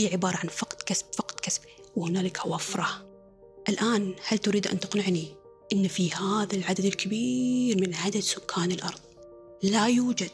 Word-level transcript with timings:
هي 0.00 0.12
عبارة 0.12 0.36
عن 0.36 0.48
فقد 0.48 0.82
كسب 0.86 1.06
فقد 1.14 1.40
كسب. 1.40 1.60
وهنالك 1.96 2.46
وفرة 2.46 3.06
الآن 3.68 4.14
هل 4.26 4.38
تريد 4.38 4.66
أن 4.66 4.80
تقنعني 4.80 5.24
إن 5.72 5.88
في 5.88 6.12
هذا 6.12 6.56
العدد 6.56 6.84
الكبير 6.84 7.80
من 7.80 7.94
عدد 7.94 8.20
سكان 8.20 8.72
الأرض 8.72 9.00
لا 9.62 9.86
يوجد 9.86 10.30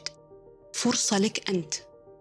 فرصة 0.72 1.18
لك 1.18 1.50
أنت 1.50 1.74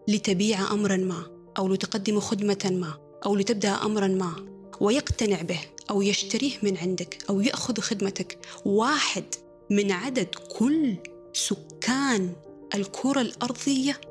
لتبيع 0.07 0.71
أمرا 0.71 0.97
ما 0.97 1.23
أو 1.57 1.67
لتقدم 1.67 2.19
خدمة 2.19 2.71
ما 2.71 3.19
أو 3.25 3.35
لتبدأ 3.35 3.69
أمرا 3.69 4.07
ما 4.07 4.35
ويقتنع 4.81 5.41
به 5.41 5.59
أو 5.89 6.01
يشتريه 6.01 6.53
من 6.63 6.77
عندك 6.77 7.23
أو 7.29 7.41
يأخذ 7.41 7.79
خدمتك. 7.79 8.39
واحد 8.65 9.23
من 9.69 9.91
عدد 9.91 10.35
كل 10.59 10.95
سكان 11.33 12.33
الكرة 12.75 13.21
الأرضية 13.21 14.01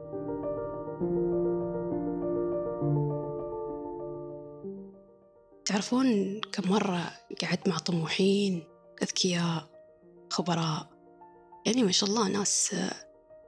تعرفون 5.74 6.40
كم 6.40 6.70
مرة 6.70 7.12
قعدت 7.42 7.68
مع 7.68 7.78
طموحين 7.78 8.64
أذكياء 9.02 9.68
خبراء؟ 10.30 10.90
يعني 11.66 11.82
ما 11.82 11.92
شاء 11.92 12.10
الله 12.10 12.28
ناس 12.28 12.74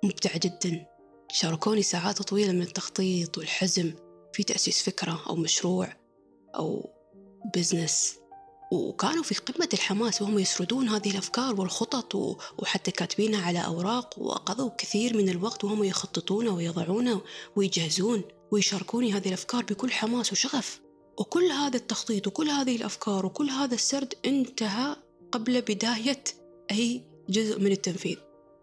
مبدعة 0.05 0.39
جدا. 0.39 0.87
شاركوني 1.33 1.83
ساعات 1.83 2.23
طويلة 2.23 2.53
من 2.53 2.63
التخطيط 2.63 3.39
والحزم 3.39 3.95
في 4.33 4.43
تأسيس 4.43 4.83
فكرة 4.83 5.23
أو 5.29 5.37
مشروع 5.37 5.97
أو 6.57 6.91
بزنس 7.55 8.19
وكانوا 8.73 9.23
في 9.23 9.35
قمة 9.35 9.69
الحماس 9.75 10.23
وهم 10.23 10.39
يسردون 10.39 10.89
هذه 10.89 11.11
الأفكار 11.11 11.61
والخطط 11.61 12.15
وحتى 12.59 12.91
كاتبينها 12.91 13.47
على 13.47 13.65
أوراق 13.65 14.19
وقضوا 14.19 14.71
كثير 14.79 15.17
من 15.17 15.29
الوقت 15.29 15.65
وهم 15.65 15.85
يخططون 15.85 16.49
ويضعون 16.49 17.21
ويجهزون 17.57 18.23
ويشاركوني 18.51 19.13
هذه 19.13 19.29
الأفكار 19.29 19.65
بكل 19.65 19.93
حماس 19.93 20.33
وشغف. 20.33 20.86
وكل 21.19 21.45
هذا 21.45 21.77
التخطيط 21.77 22.27
وكل 22.27 22.49
هذه 22.49 22.77
الأفكار 22.77 23.27
وكل 23.27 23.51
هذا 23.51 23.75
السرد 23.75 24.15
انتهى 24.25 24.97
قبل 25.33 25.61
بداية 25.61 26.25
أي 26.71 27.05
جزء 27.29 27.61
من 27.61 27.73
التنفيذ. 27.73 28.17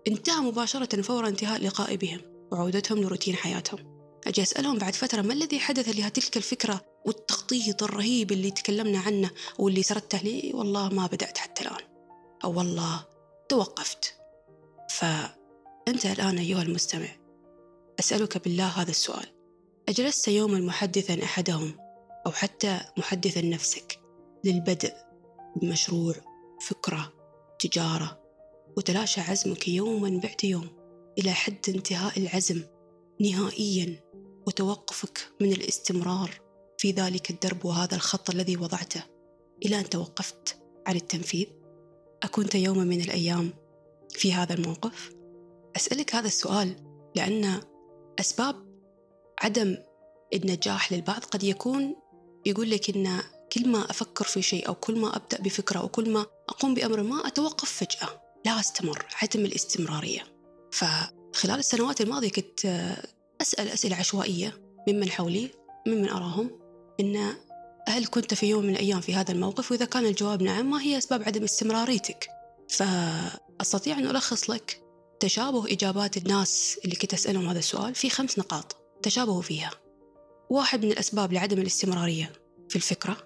انتهى 0.08 0.42
مباشرة 0.42 1.02
فور 1.02 1.28
انتهاء 1.28 1.62
لقائي 1.62 1.98
بهم 1.98 2.22
وعودتهم 2.52 3.02
لروتين 3.02 3.36
حياتهم. 3.36 3.94
أجي 4.28 4.42
أسألهم 4.42 4.78
بعد 4.78 4.96
فترة 4.96 5.22
ما 5.22 5.34
الذي 5.34 5.60
حدث 5.60 5.90
لتلك 5.90 6.38
الفكرة 6.38 6.82
والتخطيط 7.06 7.84
الرهيب 7.84 8.32
اللي 8.32 8.52
تكلمنا 8.52 9.00
عنه 9.00 9.32
واللي 9.60 9.84
سردته 9.84 10.18
لي؟ 10.18 10.52
والله 10.54 10.90
ما 10.90 11.08
بدأت 11.08 11.38
حتى 11.38 11.62
الآن. 11.62 11.84
أو 12.44 12.58
والله 12.58 13.06
توقفت. 13.50 14.16
فأنت 14.90 16.06
الآن 16.06 16.38
أيها 16.38 16.62
المستمع. 16.62 17.10
أسألك 18.00 18.44
بالله 18.44 18.68
هذا 18.68 18.92
السؤال. 18.92 19.26
أجلست 19.90 20.28
يوما 20.28 20.60
محدثا 20.60 21.24
أحدهم 21.24 21.83
أو 22.26 22.32
حتى 22.32 22.80
محدثا 22.98 23.42
نفسك 23.42 24.00
للبدء 24.44 24.94
بمشروع 25.56 26.16
فكرة 26.62 27.14
تجارة 27.60 28.24
وتلاشى 28.78 29.22
عزمك 29.22 29.68
يوما 29.68 30.20
بعد 30.20 30.44
يوم 30.44 30.70
إلى 31.18 31.32
حد 31.32 31.70
انتهاء 31.70 32.20
العزم 32.20 32.64
نهائيا 33.22 34.04
وتوقفك 34.48 35.32
من 35.42 35.52
الاستمرار 35.52 36.42
في 36.78 36.92
ذلك 36.92 37.30
الدرب 37.30 37.66
وهذا 37.66 37.96
الخط 37.96 38.30
الذي 38.30 38.58
وضعته. 38.58 39.04
إلى 39.66 39.80
أن 39.80 39.90
توقفت 39.90 40.58
عن 40.88 40.96
التنفيذ 40.96 41.48
أكنت 42.24 42.56
يوما 42.56 42.84
من 42.84 43.02
الأيام 43.02 43.54
في 44.10 44.34
هذا 44.34 44.54
الموقف؟ 44.54 45.14
أسألك 45.76 46.16
هذا 46.16 46.28
السؤال 46.28 46.76
لأن 47.16 47.62
أسباب 48.20 48.56
عدم 49.40 49.78
النجاح 50.34 50.94
للبعض 50.94 51.24
قد 51.24 51.44
يكون 51.44 51.96
يقول 52.46 52.70
لك 52.70 52.90
إن 52.90 53.22
كل 53.52 53.70
ما 53.70 53.90
أفكر 53.90 54.26
في 54.26 54.42
شيء 54.42 54.68
أو 54.68 54.76
كل 54.76 55.00
ما 55.00 55.16
أبدأ 55.16 55.42
بفكرة 55.42 55.80
أو 55.80 55.88
كل 55.88 56.10
ما 56.10 56.26
أقوم 56.50 56.74
بأمر 56.74 57.04
ما 57.04 57.28
أتوقف 57.28 57.72
فجأة 57.72 58.22
لا 58.46 58.60
أستمر 58.60 59.06
عدم 59.22 59.46
الاستمرارية. 59.46 60.24
فخلال 60.72 61.60
السنوات 61.60 62.02
الماضية 62.02 62.30
كنت 62.30 62.66
أسأل 63.42 63.68
أسئلة 63.70 63.96
عشوائية 63.96 64.62
ممن 64.88 65.12
حولي 65.12 65.50
ممن 65.88 66.10
أراهم 66.10 66.60
إن 67.00 67.36
هل 67.88 68.06
كنت 68.06 68.34
في 68.34 68.46
يوم 68.46 68.64
من 68.64 68.70
الأيام 68.70 69.02
في 69.02 69.16
هذا 69.16 69.32
الموقف؟ 69.32 69.72
وإذا 69.72 69.86
كان 69.86 70.06
الجواب 70.06 70.44
نعم 70.44 70.70
ما 70.72 70.82
هي 70.82 70.98
أسباب 70.98 71.24
عدم 71.24 71.44
استمراريتك؟ 71.44 72.28
فأستطيع 72.70 73.98
أن 73.98 74.08
ألخص 74.08 74.50
لك 74.50 74.84
تشابه 75.20 75.74
إجابات 75.74 76.18
الناس 76.18 76.80
اللي 76.86 76.96
كنت 76.96 77.14
أسألهم 77.14 77.48
هذا 77.48 77.60
السؤال 77.60 77.96
في 77.96 78.10
خمس 78.10 78.40
نقاط 78.40 78.76
تشابهوا 79.04 79.42
فيها. 79.42 79.72
واحد 80.50 80.86
من 80.86 80.92
الأسباب 80.92 81.34
لعدم 81.34 81.60
الاستمرارية. 81.60 82.43
في 82.70 82.76
الفكرة؟ 82.76 83.18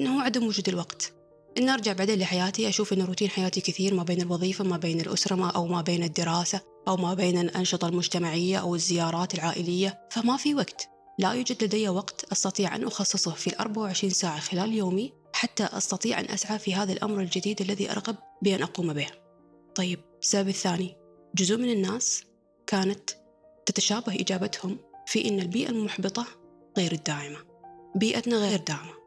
إنه 0.00 0.22
عدم 0.22 0.46
وجود 0.46 0.68
الوقت. 0.68 1.12
إن 1.58 1.68
أرجع 1.68 1.92
بعدين 1.92 2.18
لحياتي 2.18 2.68
أشوف 2.68 2.92
إن 2.92 3.02
روتين 3.02 3.30
حياتي 3.30 3.60
كثير 3.60 3.94
ما 3.94 4.02
بين 4.02 4.20
الوظيفة 4.20 4.64
ما 4.64 4.76
بين 4.76 5.00
الأسرة 5.00 5.36
ما 5.36 5.50
أو 5.50 5.66
ما 5.66 5.82
بين 5.82 6.02
الدراسة 6.02 6.60
أو 6.88 6.96
ما 6.96 7.14
بين 7.14 7.38
الأنشطة 7.38 7.88
المجتمعية 7.88 8.58
أو 8.58 8.74
الزيارات 8.74 9.34
العائلية 9.34 10.08
فما 10.10 10.36
في 10.36 10.54
وقت. 10.54 10.88
لا 11.18 11.32
يوجد 11.32 11.64
لدي 11.64 11.88
وقت 11.88 12.24
أستطيع 12.32 12.76
أن 12.76 12.84
أخصصه 12.84 13.30
في 13.30 13.46
ال 13.46 13.58
24 13.58 14.10
ساعة 14.10 14.40
خلال 14.40 14.72
يومي 14.72 15.12
حتى 15.32 15.64
أستطيع 15.64 16.20
أن 16.20 16.24
أسعى 16.24 16.58
في 16.58 16.74
هذا 16.74 16.92
الأمر 16.92 17.20
الجديد 17.20 17.60
الذي 17.60 17.90
أرغب 17.90 18.16
بأن 18.42 18.62
أقوم 18.62 18.92
به. 18.92 19.06
طيب 19.74 20.00
السبب 20.22 20.48
الثاني. 20.48 20.96
جزء 21.34 21.56
من 21.56 21.70
الناس 21.70 22.24
كانت 22.66 23.10
تتشابه 23.66 24.14
إجابتهم 24.14 24.78
في 25.06 25.28
أن 25.28 25.40
البيئة 25.40 25.70
المحبطة 25.70 26.26
غير 26.78 26.92
الداعمة. 26.92 27.47
بيئتنا 27.98 28.36
غير 28.36 28.60
داعمة. 28.60 28.98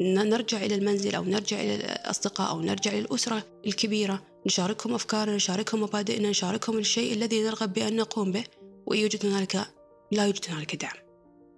نرجع 0.00 0.62
إلى 0.62 0.74
المنزل 0.74 1.14
أو 1.14 1.24
نرجع 1.24 1.60
إلى 1.60 1.74
الأصدقاء 1.74 2.50
أو 2.50 2.60
نرجع 2.60 2.90
إلى 2.90 2.98
الأسرة 2.98 3.46
الكبيرة 3.66 4.22
نشاركهم 4.46 4.94
أفكارنا 4.94 5.36
نشاركهم 5.36 5.82
مبادئنا 5.82 6.30
نشاركهم 6.30 6.78
الشيء 6.78 7.12
الذي 7.12 7.42
نرغب 7.42 7.72
بأن 7.72 7.96
نقوم 7.96 8.32
به 8.32 8.44
ويوجد 8.86 9.26
هنالك 9.26 9.68
لا 10.12 10.26
يوجد 10.26 10.44
هنالك 10.48 10.76
دعم. 10.76 10.96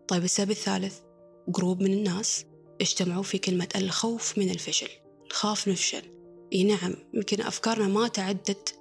طيب 0.09 0.25
السبب 0.25 0.51
الثالث 0.51 0.99
جروب 1.49 1.83
من 1.83 1.93
الناس 1.93 2.45
اجتمعوا 2.81 3.23
في 3.23 3.39
كلمة 3.39 3.69
الخوف 3.77 4.39
من 4.39 4.51
الفشل. 4.51 4.89
نخاف 5.31 5.69
نفشل 5.69 6.03
إي 6.53 6.65
نعم 6.65 6.95
يمكن 7.15 7.41
أفكارنا 7.43 7.89
ما 7.89 8.09
تعدت 8.09 8.75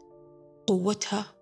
قوتها 0.68 1.36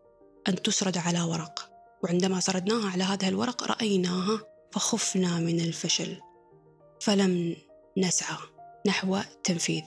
أن 0.47 0.61
تسرد 0.61 0.97
على 0.97 1.21
ورق. 1.21 1.69
وعندما 2.03 2.39
سردناها 2.39 2.89
على 2.89 3.03
هذا 3.03 3.27
الورق 3.27 3.63
رأيناها 3.63 4.41
فخفنا 4.71 5.39
من 5.39 5.59
الفشل. 5.59 6.17
فلم 7.03 7.55
نسعى 7.97 8.37
نحو 8.87 9.17
التنفيذ 9.17 9.81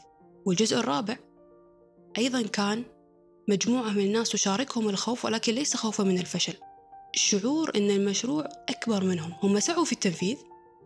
والجزء 0.47 0.79
الرابع 0.79 1.17
أيضا 2.19 2.43
كان 2.43 2.85
مجموعة 3.49 3.91
من 3.91 4.05
الناس 4.05 4.29
تشاركهم 4.29 4.89
الخوف 4.89 5.25
ولكن 5.25 5.55
ليس 5.55 5.77
خوفا 5.77 6.05
من 6.05 6.19
الفشل. 6.19 6.55
شعور 7.15 7.73
أن 7.77 7.91
المشروع 7.91 8.49
أكبر 8.69 9.05
منهم. 9.05 9.33
هم 9.43 9.61
سعوا 9.61 9.85
في 9.85 9.93
التنفيذ 9.93 10.37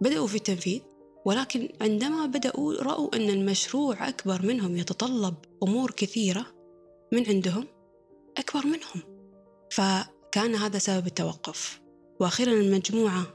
بدأوا 0.00 0.26
في 0.26 0.34
التنفيذ 0.34 0.80
ولكن 1.24 1.68
عندما 1.80 2.26
بدأوا 2.26 2.82
رأوا 2.82 3.16
أن 3.16 3.30
المشروع 3.30 4.08
أكبر 4.08 4.46
منهم. 4.46 4.76
يتطلب 4.76 5.34
أمور 5.62 5.90
كثيرة 5.90 6.46
من 7.12 7.26
عندهم 7.26 7.66
أكبر 8.38 8.66
منهم. 8.66 9.02
فكان 9.70 10.54
هذا 10.54 10.78
سبب 10.78 11.06
التوقف. 11.06 11.80
وأخيرا 12.20 12.52
المجموعة 12.52 13.26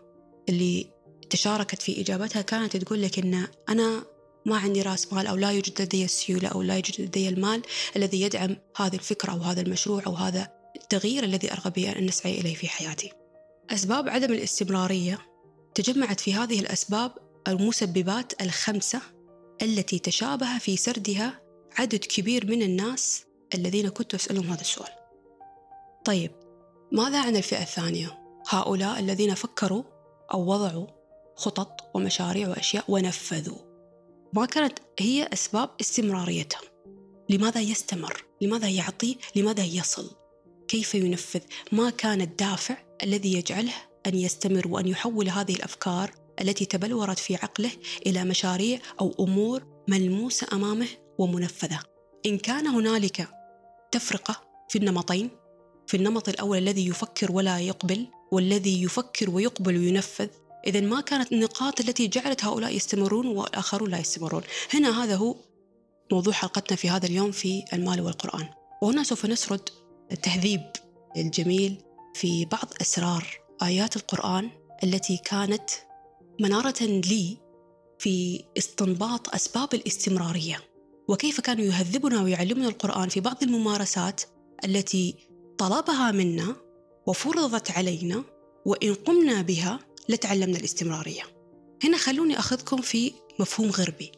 اللي 0.49 0.94
تشاركت 1.29 1.81
في 1.81 2.01
إجابتها 2.01 2.41
كانت 2.41 2.77
تقول 2.77 3.01
لك 3.01 3.19
إن 3.19 3.47
أنا 3.69 4.03
ما 4.45 4.57
عندي 4.57 4.81
رأس 4.81 5.13
مال 5.13 5.27
أو 5.27 5.35
لا 5.35 5.51
يوجد 5.51 5.81
لدي 5.81 6.05
السيولة 6.05 6.47
أو 6.47 6.61
لا 6.61 6.75
يوجد 6.75 7.01
لدي 7.01 7.29
المال 7.29 7.61
الذي 7.95 8.21
يدعم 8.21 8.57
هذه 8.77 8.95
الفكرة 8.95 9.31
أو 9.31 9.37
هذا 9.37 9.61
المشروع 9.61 10.03
أو 10.07 10.13
هذا 10.13 10.47
التغيير 10.75 11.23
الذي 11.23 11.51
أرغب 11.51 11.77
أن 11.77 12.05
نسعي 12.05 12.39
إليه 12.39 12.55
في 12.55 12.67
حياتي 12.67 13.11
أسباب 13.69 14.09
عدم 14.09 14.33
الاستمرارية 14.33 15.19
تجمعت 15.75 16.19
في 16.19 16.33
هذه 16.33 16.59
الأسباب 16.59 17.11
المسببات 17.47 18.41
الخمسة 18.41 19.01
التي 19.61 19.99
تشابه 19.99 20.57
في 20.57 20.77
سردها 20.77 21.41
عدد 21.77 21.99
كبير 21.99 22.45
من 22.45 22.61
الناس 22.61 23.25
الذين 23.55 23.89
كنت 23.89 24.15
أسألهم 24.15 24.51
هذا 24.51 24.61
السؤال 24.61 24.91
طيب 26.05 26.31
ماذا 26.91 27.21
عن 27.21 27.35
الفئة 27.35 27.61
الثانية؟ 27.61 28.17
هؤلاء 28.49 28.99
الذين 28.99 29.33
فكروا 29.33 29.83
أو 30.33 30.51
وضعوا 30.51 30.87
خطط 31.35 31.81
ومشاريع 31.93 32.49
وأشياء 32.49 32.85
ونفذوا 32.87 33.57
ما 34.33 34.45
كانت 34.45 34.79
هي 34.99 35.29
أسباب 35.33 35.69
استمراريتهم 35.81 36.61
لماذا 37.29 37.61
يستمر؟ 37.61 38.23
لماذا 38.41 38.69
يعطي؟ 38.69 39.17
لماذا 39.35 39.63
يصل؟ 39.63 40.11
كيف 40.67 40.95
ينفذ؟ 40.95 41.41
ما 41.71 41.89
كان 41.89 42.21
الدافع 42.21 42.77
الذي 43.03 43.33
يجعله 43.33 43.73
أن 44.07 44.15
يستمر 44.15 44.67
وأن 44.67 44.87
يحول 44.87 45.29
هذه 45.29 45.53
الأفكار 45.53 46.11
التي 46.41 46.65
تبلورت 46.65 47.19
في 47.19 47.35
عقله 47.35 47.71
إلى 48.07 48.23
مشاريع 48.23 48.79
أو 49.01 49.15
أمور 49.19 49.63
ملموسة 49.87 50.47
أمامه 50.53 50.87
ومنفذة 51.17 51.79
إن 52.25 52.37
كان 52.37 52.67
هنالك 52.67 53.27
تفرقة 53.91 54.41
في 54.69 54.77
النمطين 54.77 55.29
في 55.87 55.97
النمط 55.97 56.29
الأول 56.29 56.57
الذي 56.57 56.87
يفكر 56.87 57.31
ولا 57.31 57.59
يقبل 57.59 58.07
والذي 58.31 58.83
يفكر 58.83 59.29
ويقبل 59.29 59.77
وينفذ 59.77 60.29
إذا 60.67 60.79
ما 60.79 61.01
كانت 61.01 61.31
النقاط 61.31 61.79
التي 61.79 62.07
جعلت 62.07 62.45
هؤلاء 62.45 62.75
يستمرون 62.75 63.27
والآخرون 63.27 63.89
لا 63.91 63.99
يستمرون. 63.99 64.41
هنا 64.73 65.03
هذا 65.03 65.15
هو 65.15 65.35
موضوع 66.11 66.33
حلقتنا 66.33 66.77
في 66.77 66.89
هذا 66.89 67.05
اليوم 67.05 67.31
في 67.31 67.63
المال 67.73 68.01
والقرآن. 68.01 68.49
وهنا 68.81 69.03
سوف 69.03 69.25
نسرد 69.25 69.69
التهذيب 70.11 70.61
الجميل 71.17 71.77
في 72.13 72.45
بعض 72.45 72.73
أسرار 72.81 73.39
آيات 73.63 73.95
القرآن 73.95 74.49
التي 74.83 75.17
كانت 75.17 75.69
منارة 76.39 76.83
لي 76.83 77.37
في 77.99 78.43
استنباط 78.57 79.35
أسباب 79.35 79.73
الاستمرارية. 79.73 80.59
وكيف 81.07 81.41
كانوا 81.41 81.65
يهذبنا 81.65 82.21
ويعلمنا 82.21 82.67
القرآن 82.67 83.09
في 83.09 83.19
بعض 83.19 83.43
الممارسات 83.43 84.21
التي 84.65 85.15
طلبها 85.57 86.11
منا 86.11 86.55
وفرضت 87.07 87.71
علينا 87.71 88.23
وإن 88.65 88.93
قمنا 88.93 89.41
بها 89.41 89.79
لتعلمنا 90.09 90.57
الاستمرارية. 90.57 91.23
هنا 91.83 91.97
خلوني 91.97 92.39
أخذكم 92.39 92.81
في 92.81 93.11
مفهوم 93.39 93.69
غربي 93.69 94.11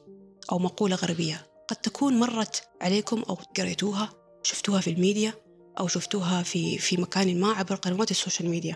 أو 0.51 0.59
مقولة 0.59 0.95
غربية. 0.95 1.47
قد 1.67 1.75
تكون 1.75 2.19
مرت 2.19 2.63
عليكم 2.81 3.23
أو 3.29 3.37
قريتوها 3.57 4.09
شفتوها 4.43 4.81
في 4.81 4.89
الميديا 4.89 5.33
أو 5.79 5.87
شفتوها 5.87 6.43
في 6.43 6.77
في 6.77 6.97
مكان 6.97 7.39
ما 7.39 7.51
عبر 7.51 7.75
قنوات 7.75 8.11
ال 8.11 8.17
social 8.17 8.49
media. 8.49 8.75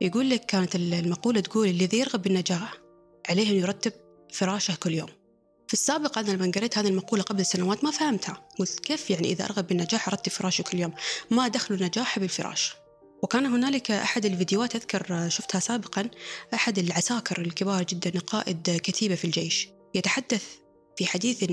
يقول 0.00 0.30
لك 0.30 0.44
كانت 0.46 0.76
المقولة 0.76 1.40
تقول 1.40 1.68
الذي 1.68 1.98
يرغب 1.98 2.22
بالنجاح 2.22 2.74
عليه 3.28 3.50
أن 3.50 3.56
يرتب 3.56 3.92
فراشه 4.32 4.74
كل 4.74 4.94
يوم 4.94 5.08
في 5.68 5.74
السابق 5.74 6.18
أنا 6.18 6.30
لما 6.30 6.52
قريت 6.56 6.78
هذه 6.78 6.88
المقولة 6.88 7.22
قبل 7.22 7.46
سنوات 7.46 7.84
ما 7.84 7.90
فهمتها. 7.90 8.48
قلت 8.58 8.80
كيف 8.80 9.10
يعني 9.10 9.32
إذا 9.32 9.44
أرغب 9.44 9.66
بالنجاح 9.66 10.08
أرتب 10.08 10.32
فراشي 10.32 10.62
كل 10.62 10.78
يوم؟ 10.78 10.92
ما 11.30 11.48
دخل 11.48 11.74
النجاح 11.74 12.18
بالفراش. 12.18 12.74
وكان 13.22 13.46
هنالك 13.46 13.90
أحد 13.90 14.26
الفيديوهات 14.26 14.76
أذكر 14.76 15.28
شفتها 15.28 15.58
سابقا 15.58 16.10
أحد 16.54 16.78
العساكر 16.78 17.40
الكبار 17.40 17.82
جدا 17.82 18.20
قائد 18.20 18.80
كتيبة 18.82 19.14
في 19.14 19.24
الجيش. 19.24 19.68
يتحدث 19.94 20.44
في 20.96 21.06
حديث 21.06 21.44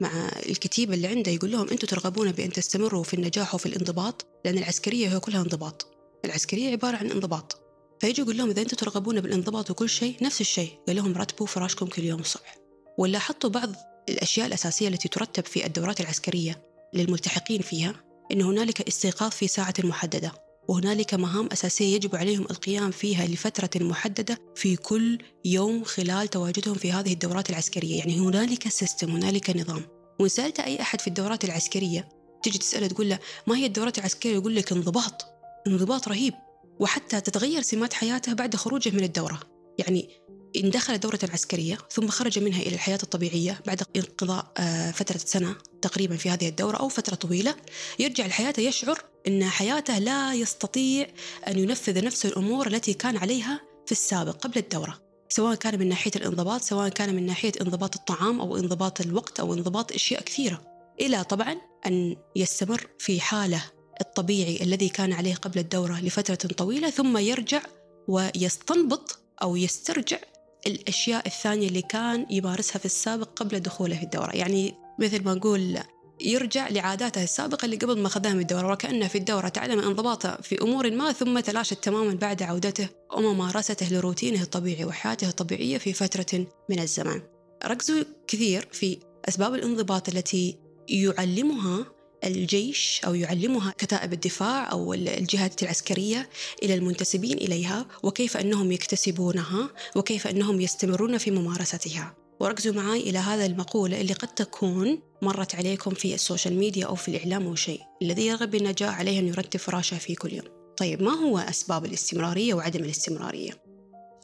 مع 0.00 0.28
الكتيبة 0.46 0.94
اللي 0.94 1.08
عنده 1.08 1.32
يقول 1.32 1.52
لهم 1.52 1.68
أنتم 1.68 1.86
ترغبون 1.86 2.32
بأن 2.32 2.52
تستمروا 2.52 3.02
في 3.02 3.14
النجاح 3.14 3.54
وفي 3.54 3.66
الانضباط 3.66 4.26
لأن 4.44 4.58
العسكرية 4.58 5.08
هي 5.08 5.20
كلها 5.20 5.40
انضباط. 5.40 5.86
العسكرية 6.24 6.70
عبارة 6.70 6.96
عن 6.96 7.10
انضباط. 7.10 7.60
فيجي 8.00 8.22
يقول 8.22 8.36
لهم 8.36 8.50
إذا 8.50 8.62
أنتم 8.62 8.76
ترغبون 8.76 9.20
بالانضباط 9.20 9.70
وكل 9.70 9.88
شيء 9.88 10.16
نفس 10.22 10.40
الشيء. 10.40 10.70
قال 10.86 10.96
لهم 10.96 11.18
رتبوا 11.18 11.46
فراشكم 11.46 11.86
كل 11.86 12.04
يوم 12.04 12.20
الصبح. 12.20 12.56
ولا 12.98 13.18
حطوا 13.18 13.50
بعض 13.50 13.70
الأشياء 14.08 14.46
الأساسية 14.46 14.88
التي 14.88 15.08
ترتب 15.08 15.44
في 15.44 15.66
الدورات 15.66 16.00
العسكرية 16.00 16.62
للملتحقين 16.94 17.62
فيها 17.62 17.94
أن 18.32 18.42
هنالك 18.42 18.88
استيقاظ 18.88 19.30
في 19.30 19.48
ساعة 19.48 19.74
محددة. 19.84 20.47
وهنالك 20.68 21.14
مهام 21.14 21.48
أساسية 21.52 21.94
يجب 21.94 22.16
عليهم 22.16 22.42
القيام 22.42 22.90
فيها 22.90 23.26
لفترة 23.26 23.84
محددة 23.84 24.38
في 24.54 24.76
كل 24.76 25.18
يوم 25.44 25.84
خلال 25.84 26.28
تواجدهم 26.28 26.74
في 26.74 26.92
هذه 26.92 27.12
الدورات 27.12 27.50
العسكرية. 27.50 27.98
يعني 27.98 28.18
هنالك 28.18 28.68
سيستم 28.68 29.10
هنالك 29.10 29.56
نظام. 29.56 29.82
وإن 30.20 30.28
سألت 30.28 30.60
أي 30.60 30.80
أحد 30.80 31.00
في 31.00 31.06
الدورات 31.06 31.44
العسكرية 31.44 32.08
تجي 32.42 32.58
تسأله 32.58 32.86
تقول 32.86 33.08
له 33.08 33.18
ما 33.46 33.56
هي 33.56 33.66
الدورات 33.66 33.98
العسكرية؟ 33.98 34.34
يقول 34.34 34.56
لك 34.56 34.72
انضباط. 34.72 35.26
انضباط 35.66 36.08
رهيب. 36.08 36.34
وحتى 36.80 37.20
تتغير 37.20 37.62
سمات 37.62 37.92
حياته 37.92 38.32
بعد 38.32 38.56
خروجه 38.56 38.90
من 38.90 39.04
الدورة. 39.04 39.40
يعني 39.78 40.08
إن 40.56 40.70
دخل 40.70 41.00
دورة 41.00 41.18
عسكرية 41.32 41.78
ثم 41.90 42.08
خرج 42.08 42.38
منها 42.38 42.62
إلى 42.62 42.74
الحياة 42.74 42.98
الطبيعية 43.02 43.60
بعد 43.66 43.82
انقضاء 43.96 44.52
آه، 44.58 44.90
فترة 44.90 45.18
سنة 45.18 45.56
تقريبا 45.82 46.16
في 46.16 46.30
هذه 46.30 46.48
الدورة 46.48 46.76
أو 46.76 46.88
فترة 46.88 47.14
طويلة 47.14 47.54
يرجع 47.98 48.26
لحياته 48.26 48.60
يشعر 48.60 49.04
أن 49.26 49.44
حياته 49.44 49.98
لا 49.98 50.34
يستطيع 50.34 51.06
أن 51.48 51.58
ينفذ 51.58 52.04
نفس 52.04 52.26
الأمور 52.26 52.66
التي 52.66 52.94
كان 52.94 53.16
عليها 53.16 53.60
في 53.86 53.92
السابق 53.92 54.36
قبل 54.36 54.58
الدورة 54.58 54.98
سواء 55.28 55.54
كان 55.54 55.78
من 55.78 55.88
ناحية 55.88 56.10
الانضباط 56.16 56.60
سواء 56.60 56.88
كان 56.88 57.14
من 57.14 57.26
ناحية 57.26 57.52
انضباط 57.60 57.96
الطعام 57.96 58.40
أو 58.40 58.56
انضباط 58.56 59.00
الوقت 59.00 59.40
أو 59.40 59.54
انضباط 59.54 59.92
أشياء 59.92 60.22
كثيرة 60.22 60.62
إلى 61.00 61.24
طبعا 61.24 61.56
أن 61.86 62.16
يستمر 62.36 62.86
في 62.98 63.20
حاله 63.20 63.62
الطبيعي 64.00 64.62
الذي 64.62 64.88
كان 64.88 65.12
عليه 65.12 65.34
قبل 65.34 65.58
الدورة 65.58 66.00
لفترة 66.00 66.34
طويلة 66.34 66.90
ثم 66.90 67.18
يرجع 67.18 67.62
ويستنبط 68.08 69.18
أو 69.42 69.56
يسترجع 69.56 70.18
الأشياء 70.66 71.26
الثانية 71.26 71.68
اللي 71.68 71.82
كان 71.82 72.26
يمارسها 72.30 72.78
في 72.78 72.84
السابق 72.84 73.28
قبل 73.36 73.60
دخوله 73.60 73.96
في 73.96 74.02
الدورة. 74.02 74.36
يعني 74.36 74.74
مثل 74.98 75.24
ما 75.24 75.34
نقول 75.34 75.78
يرجع 76.20 76.68
لعاداته 76.68 77.22
السابقة 77.22 77.64
اللي 77.64 77.76
قبل 77.76 78.00
ما 78.00 78.06
أخذها 78.06 78.32
من 78.32 78.40
الدورة 78.40 78.72
وكأنه 78.72 79.08
في 79.08 79.18
الدورة 79.18 79.48
تعلم 79.48 79.80
انضباطه 79.80 80.38
في 80.42 80.62
أمور 80.62 80.90
ما 80.90 81.12
ثم 81.12 81.40
تلاشت 81.40 81.84
تماما 81.84 82.14
بعد 82.14 82.42
عودته 82.42 82.88
وممارسته 83.16 83.92
لروتينه 83.92 84.42
الطبيعي 84.42 84.84
وحياته 84.84 85.28
الطبيعية 85.28 85.78
في 85.78 85.92
فترة 85.92 86.46
من 86.70 86.78
الزمان. 86.78 87.22
ركزوا 87.66 88.04
كثير 88.26 88.68
في 88.72 88.98
أسباب 89.28 89.54
الانضباط 89.54 90.08
التي 90.08 90.58
يعلمها 90.88 91.86
الجيش 92.24 93.00
أو 93.06 93.14
يعلمها 93.14 93.74
كتائب 93.78 94.12
الدفاع 94.12 94.72
أو 94.72 94.94
الجهات 94.94 95.62
العسكرية 95.62 96.28
إلى 96.62 96.74
المنتسبين 96.74 97.38
إليها 97.38 97.86
وكيف 98.02 98.36
أنهم 98.36 98.72
يكتسبونها 98.72 99.70
وكيف 99.96 100.26
أنهم 100.26 100.60
يستمرون 100.60 101.18
في 101.18 101.30
ممارستها. 101.30 102.17
وركزوا 102.40 102.74
معي 102.74 103.00
إلى 103.00 103.18
هذا 103.18 103.46
المقولة 103.46 104.00
اللي 104.00 104.12
قد 104.12 104.28
تكون 104.28 105.02
مرت 105.22 105.54
عليكم 105.54 105.90
في 105.90 106.14
ال 106.14 106.20
social 106.20 106.54
media 106.54 106.86
أو 106.86 106.94
في 106.94 107.08
الإعلام 107.08 107.46
أو 107.46 107.54
شيء 107.54 107.80
الذي 108.02 108.26
يرغب 108.26 108.50
بالنجاح 108.50 108.98
عليه 108.98 109.18
أن 109.18 109.28
يرتب 109.28 109.60
فراشه 109.60 109.98
في 109.98 110.14
كل 110.14 110.32
يوم. 110.32 110.46
طيب 110.76 111.02
ما 111.02 111.10
هو 111.10 111.38
أسباب 111.38 111.84
الاستمرارية 111.84 112.54
وعدم 112.54 112.84
الاستمرارية؟ 112.84 113.52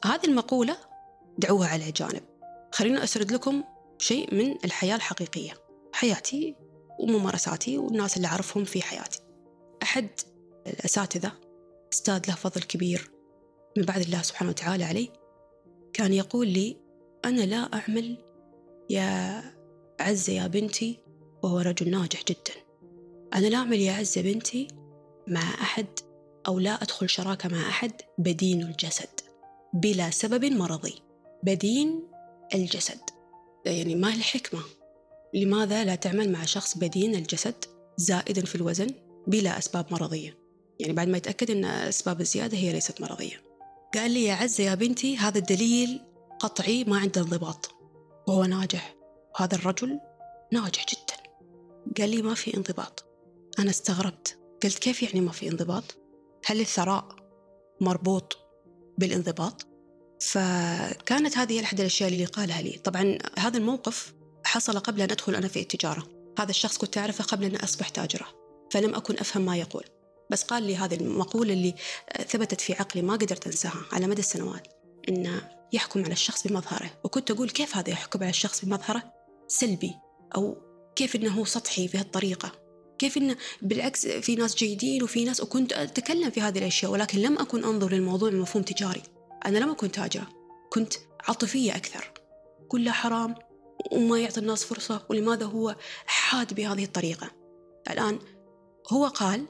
هذه 0.05 0.25
المقولة 0.25 0.77
دعوها 1.37 1.67
على 1.67 1.91
جانب. 1.91 2.21
خلينا 2.71 3.03
أسرد 3.03 3.31
لكم 3.31 3.63
شيء 3.99 4.35
من 4.35 4.55
الحياة 4.65 4.95
الحقيقية. 4.95 5.53
حياتي 5.93 6.55
وممارساتي 6.99 7.77
والناس 7.77 8.17
اللي 8.17 8.27
أعرفهم 8.27 8.63
في 8.63 8.81
حياتي. 8.81 9.19
أحد 9.83 10.09
الأساتذة 10.67 11.31
أستاذ 11.93 12.21
له 12.27 12.35
فضل 12.35 12.61
كبير 12.61 13.11
من 13.77 13.83
بعد 13.83 14.01
الله 14.01 14.21
سبحانه 14.21 14.49
وتعالى 14.49 14.83
عليه 14.83 15.09
كان 15.93 16.13
يقول 16.13 16.47
لي 16.47 16.84
أنا 17.25 17.41
لا 17.41 17.73
أعمل 17.73 18.17
يا 18.89 19.41
عزة 19.99 20.33
يا 20.33 20.47
بنتي 20.47 20.99
وهو 21.43 21.59
رجل 21.59 21.91
ناجح 21.91 22.23
جدا. 22.23 22.53
أنا 23.33 23.47
لا 23.47 23.57
أعمل 23.57 23.79
يا 23.79 23.93
عزة 23.93 24.21
بنتي 24.21 24.67
مع 25.27 25.41
أحد 25.41 25.85
أو 26.47 26.59
لا 26.59 26.71
أدخل 26.83 27.09
شراكة 27.09 27.49
مع 27.49 27.69
أحد 27.69 27.91
بدين 28.17 28.61
الجسد 28.61 29.09
بلا 29.73 30.09
سبب 30.09 30.45
مرضي. 30.45 30.95
بدين 31.43 32.03
الجسد. 32.55 32.99
يعني 33.65 33.95
ما 33.95 34.07
الحكمة؟ 34.07 34.61
لماذا 35.33 35.83
لا 35.83 35.95
تعمل 35.95 36.31
مع 36.31 36.45
شخص 36.45 36.77
بدين 36.77 37.15
الجسد 37.15 37.65
زائدا 37.97 38.45
في 38.45 38.55
الوزن 38.55 38.87
بلا 39.27 39.57
أسباب 39.57 39.85
مرضية؟ 39.91 40.37
يعني 40.79 40.93
بعد 40.93 41.07
ما 41.07 41.17
يتأكد 41.17 41.51
أن 41.51 41.65
أسباب 41.65 42.21
الزيادة 42.21 42.57
هي 42.57 42.73
ليست 42.73 43.01
مرضية. 43.01 43.41
قال 43.93 44.11
لي 44.11 44.23
يا 44.23 44.33
عزة 44.33 44.63
يا 44.63 44.75
بنتي 44.75 45.17
هذا 45.17 45.37
الدليل 45.37 46.01
قطعي 46.39 46.83
ما 46.83 46.97
عنده 46.97 47.21
انضباط. 47.21 47.75
وهو 48.27 48.43
ناجح. 48.43 48.95
وهذا 49.39 49.55
الرجل 49.55 49.99
ناجح 50.51 50.85
جدا. 50.85 51.23
قال 51.97 52.09
لي 52.09 52.21
ما 52.21 52.33
في 52.33 52.57
انضباط. 52.57 53.05
أنا 53.59 53.69
استغربت. 53.69 54.39
قلت 54.63 54.79
كيف 54.79 55.03
يعني 55.03 55.21
ما 55.21 55.31
في 55.31 55.49
انضباط؟ 55.49 55.83
هل 56.45 56.59
الثراء 56.59 57.07
مربوط 57.81 58.37
بالانضباط؟ 58.97 59.67
فكانت 60.21 61.37
هذه 61.37 61.63
أحد 61.63 61.79
الأشياء 61.79 62.09
اللي 62.09 62.25
قالها 62.25 62.61
لي. 62.61 62.71
طبعا 62.71 63.17
هذا 63.39 63.57
الموقف 63.57 64.13
حصل 64.45 64.79
قبل 64.79 65.01
أن 65.01 65.11
أدخل 65.11 65.35
أنا 65.35 65.47
في 65.47 65.59
التجارة. 65.59 66.07
هذا 66.39 66.49
الشخص 66.49 66.77
كنت 66.77 66.97
أعرفه 66.97 67.23
قبل 67.23 67.45
أن 67.45 67.55
أصبح 67.55 67.89
تاجرة. 67.89 68.27
فلم 68.71 68.95
أكن 68.95 69.17
أفهم 69.19 69.45
ما 69.45 69.57
يقول. 69.57 69.83
بس 70.31 70.43
قال 70.43 70.63
لي 70.63 70.77
هذه 70.77 70.95
المقولة 70.95 71.53
اللي 71.53 71.75
ثبتت 72.27 72.61
في 72.61 72.73
عقلي 72.73 73.01
ما 73.01 73.13
قدرت 73.13 73.47
أنساها 73.47 73.81
على 73.91 74.07
مدى 74.07 74.19
السنوات. 74.19 74.67
إنه 75.09 75.49
يحكم 75.73 76.03
على 76.03 76.13
الشخص 76.13 76.47
بمظهره. 76.47 76.91
وكنت 77.03 77.31
أقول 77.31 77.49
كيف 77.49 77.77
هذا 77.77 77.89
يحكم 77.89 78.19
على 78.19 78.29
الشخص 78.29 78.65
بمظهره؟ 78.65 79.13
سلبي. 79.47 79.95
أو 80.35 80.57
كيف 80.95 81.25
هو 81.25 81.45
سطحي 81.45 81.87
بهالطريقة 81.87 82.51
كيف 82.99 83.17
إنه 83.17 83.35
بالعكس 83.61 84.07
في 84.07 84.35
ناس 84.35 84.55
جيدين 84.55 85.03
وفي 85.03 85.25
ناس 85.25 85.41
وكنت 85.41 85.73
أتكلم 85.73 86.29
في 86.29 86.41
هذه 86.41 86.57
الأشياء 86.57 86.91
ولكن 86.91 87.19
لم 87.19 87.39
أكن 87.39 87.63
أنظر 87.63 87.91
للموضوع 87.91 88.29
من 88.29 88.39
مفهوم 88.39 88.63
تجاري. 88.63 89.03
أنا 89.45 89.57
لم 89.57 89.69
أكن 89.69 89.91
تاجرة 89.91 90.27
كنت 90.69 90.93
عاطفية 91.27 91.75
أكثر. 91.75 92.11
كلها 92.67 92.93
حرام 92.93 93.35
وما 93.91 94.19
يعطي 94.19 94.39
الناس 94.39 94.63
فرصة 94.63 95.05
ولماذا 95.09 95.45
هو 95.45 95.75
حاد 96.05 96.53
بهذه 96.53 96.83
الطريقة؟ 96.83 97.31
الآن 97.91 98.19
هو 98.89 99.07
قال 99.07 99.45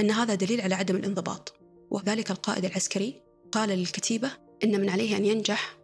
أن 0.00 0.10
هذا 0.10 0.34
دليل 0.34 0.60
على 0.60 0.74
عدم 0.74 0.96
الانضباط. 0.96 1.54
وذلك 1.90 2.30
القائد 2.30 2.64
العسكري 2.64 3.22
قال 3.52 3.68
للكتيبة 3.68 4.30
إن 4.64 4.80
من 4.80 4.90
عليه 4.90 5.16
أن 5.16 5.24
ينجح 5.24 5.76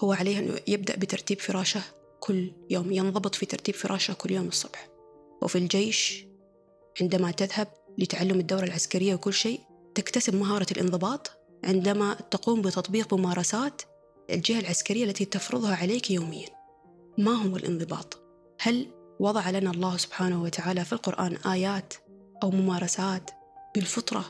هو 0.00 0.12
عليه 0.12 0.38
أن 0.38 0.58
يبدأ 0.68 0.96
بترتيب 0.96 1.40
فراشه 1.40 1.80
كل 2.20 2.52
يوم 2.70 2.92
ينضبط 2.92 3.34
في 3.34 3.46
ترتيب 3.46 3.74
فراشه 3.74 4.14
كل 4.14 4.30
يوم 4.30 4.48
الصبح. 4.48 4.88
وفي 5.42 5.58
الجيش 5.58 6.26
عندما 7.00 7.30
تذهب 7.30 7.68
لتعلم 7.98 8.40
الدورة 8.40 8.64
العسكرية 8.64 9.14
وكل 9.14 9.32
شيء 9.32 9.60
تكتسب 9.94 10.34
مهارة 10.34 10.66
الانضباط 10.72 11.30
عندما 11.64 12.14
تقوم 12.14 12.62
بتطبيق 12.62 13.14
ممارسات 13.14 13.82
الجهة 14.30 14.60
العسكرية 14.60 15.04
التي 15.04 15.24
تفرضها 15.24 15.76
عليك 15.76 16.10
يوميا. 16.10 16.48
ما 17.18 17.32
هو 17.32 17.56
الانضباط؟ 17.56 18.18
هل 18.60 18.86
وضع 19.20 19.50
لنا 19.50 19.70
الله 19.70 19.96
سبحانه 19.96 20.42
وتعالى 20.42 20.84
في 20.84 20.92
القرآن 20.92 21.36
آيات 21.36 21.94
أو 22.42 22.50
ممارسات 22.50 23.30
بالفطرة؟ 23.74 24.24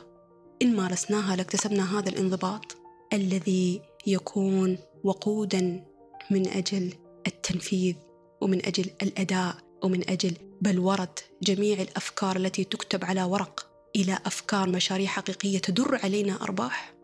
إن 0.63 0.77
مارسناها 0.77 1.37
لاكتسبنا 1.37 1.99
هذا 1.99 2.09
الانضباط 2.09 2.77
الذي 3.13 3.83
يكون 4.07 4.79
وقودا 5.05 5.85
من 6.31 6.49
أجل 6.49 6.95
التنفيذ 7.27 7.95
ومن 8.41 8.67
أجل 8.67 8.91
الأداء 9.03 9.57
ومن 9.83 10.11
أجل 10.11 10.35
بلورة 10.61 11.15
جميع 11.43 11.81
الأفكار 11.81 12.37
التي 12.37 12.65
تكتب 12.65 13.05
على 13.05 13.23
ورق 13.23 13.67
إلى 13.97 14.19
أفكار 14.27 14.69
مشاريع 14.69 15.07
حقيقية 15.07 15.59
تدر 15.59 16.01
علينا 16.03 16.43
أرباح. 16.43 16.95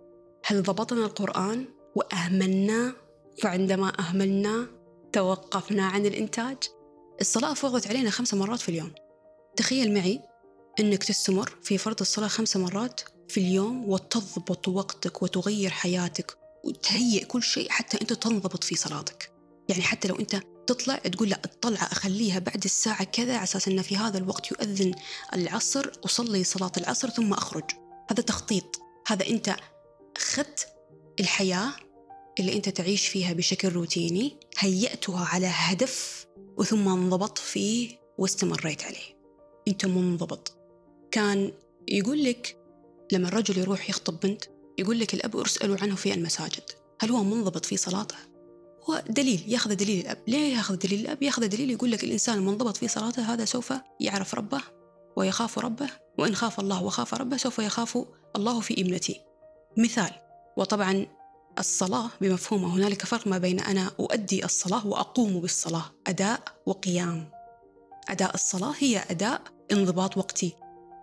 هل 0.46 0.62
ضبطنا 0.62 1.04
القرآن 1.04 1.64
وأهملناه 1.94 2.92
فعندما 3.42 3.92
أهملناه 4.00 4.66
توقفنا 5.12 5.86
عن 5.86 6.06
الإنتاج؟ 6.06 6.56
الصلاة 7.20 7.54
فرضت 7.54 7.86
علينا 7.86 8.10
خمس 8.10 8.34
مرات 8.34 8.60
في 8.60 8.68
اليوم. 8.68 8.92
تخيل 9.56 9.94
معي 9.94 10.20
أنك 10.80 11.04
تستمر 11.04 11.52
في 11.62 11.78
فرض 11.78 12.00
الصلاة 12.00 12.28
خمس 12.28 12.56
مرات 12.56 13.00
في 13.28 13.40
اليوم 13.40 13.88
وتضبط 13.88 14.68
وقتك 14.68 15.22
وتغير 15.22 15.70
حياتك 15.70 16.45
وتهيئ 16.66 17.24
كل 17.24 17.42
شيء 17.42 17.70
حتى 17.70 18.00
أنت 18.00 18.12
تنضبط 18.12 18.64
في 18.64 18.76
صلاتك. 18.76 19.32
يعني 19.68 19.82
حتى 19.82 20.08
لو 20.08 20.14
أنت 20.14 20.42
تطلع 20.66 20.96
تقول 20.96 21.28
لا 21.28 21.40
الطلعة 21.44 21.84
أخليها 21.84 22.38
بعد 22.38 22.64
الساعة 22.64 23.04
كذا 23.04 23.34
على 23.34 23.42
أساس 23.42 23.68
أن 23.68 23.82
في 23.82 23.96
هذا 23.96 24.18
الوقت 24.18 24.50
يؤذن 24.50 24.94
العصر 25.34 25.90
أصلي 26.04 26.44
صلاة 26.44 26.72
العصر 26.76 27.10
ثم 27.10 27.32
أخرج. 27.32 27.64
هذا 28.10 28.22
تخطيط. 28.22 28.80
هذا 29.06 29.26
أنت 29.26 29.56
أخذت 30.16 30.68
الحياة 31.20 31.72
اللي 32.40 32.56
أنت 32.56 32.68
تعيش 32.68 33.08
فيها 33.08 33.32
بشكل 33.32 33.68
روتيني 33.68 34.36
هيأتها 34.58 35.24
على 35.24 35.46
هدف 35.50 36.26
وثم 36.56 36.88
انضبطت 36.88 37.38
فيه 37.38 37.98
واستمريت 38.18 38.84
عليه. 38.84 39.16
أنت 39.68 39.86
منضبط. 39.86 40.56
كان 41.10 41.52
يقول 41.88 42.24
لك 42.24 42.56
لما 43.12 43.28
الرجل 43.28 43.58
يروح 43.58 43.90
يخطب 43.90 44.20
بنت 44.20 44.44
يقول 44.78 45.00
لك 45.00 45.14
الأب 45.14 45.36
ارسلوا 45.36 45.76
عنه 45.82 45.94
في 45.94 46.14
المساجد. 46.14 46.62
هل 47.00 47.10
هو 47.10 47.24
منضبط 47.24 47.64
في 47.64 47.76
صلاته؟ 47.76 48.16
هو 48.90 49.02
دليل 49.08 49.44
ياخذ 49.46 49.74
دليل 49.74 50.00
الأب. 50.00 50.18
ليه 50.26 50.56
ياخذ 50.56 50.76
دليل 50.76 51.00
الأب؟ 51.00 51.22
ياخذ 51.22 51.48
دليل 51.48 51.70
يقول 51.70 51.90
لك 51.90 52.04
الإنسان 52.04 52.38
المنضبط 52.38 52.76
في 52.76 52.88
صلاته 52.88 53.22
هذا 53.22 53.44
سوف 53.44 53.72
يعرف 54.00 54.34
ربه 54.34 54.60
ويخاف 55.16 55.58
ربه 55.58 55.88
وإن 56.18 56.34
خاف 56.34 56.60
الله 56.60 56.84
وخاف 56.84 57.14
ربه 57.14 57.36
سوف 57.36 57.58
يخاف 57.58 57.98
الله 58.36 58.60
في 58.60 58.80
ابنته 58.80 59.14
مثال 59.76 60.10
وطبعا 60.56 61.06
الصلاة 61.58 62.10
بمفهومه. 62.20 62.74
هنالك 62.74 63.04
فرق 63.04 63.26
ما 63.26 63.38
بين 63.38 63.60
أنا 63.60 63.90
أؤدي 64.00 64.44
الصلاة 64.44 64.86
وأقوم 64.86 65.40
بالصلاة 65.40 65.84
أداء 66.06 66.40
وقيام. 66.66 67.30
أداء 68.08 68.34
الصلاة 68.34 68.74
هي 68.78 69.04
أداء 69.10 69.42
انضباط 69.72 70.16
وقتي. 70.16 70.52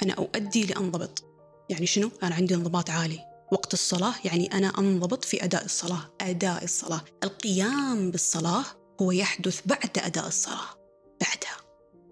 أنا 0.03 0.13
أؤدي 0.13 0.65
لأنضبط. 0.65 1.23
يعني 1.69 1.85
شنو؟ 1.85 2.11
أنا 2.23 2.35
عندي 2.35 2.55
انضباط 2.55 2.89
عالي. 2.89 3.32
وقت 3.51 3.73
الصلاة 3.73 4.13
يعني 4.25 4.53
أنا 4.53 4.79
أنضبط 4.79 5.25
في 5.25 5.43
أداء 5.43 5.65
الصلاة. 5.65 6.15
أداء 6.21 6.63
الصلاة. 6.63 7.01
القيام 7.23 8.11
بالصلاة 8.11 8.65
هو 9.01 9.11
يحدث 9.11 9.61
بعد 9.65 9.97
أداء 9.97 10.27
الصلاة. 10.27 10.67
بعدها. 11.21 11.57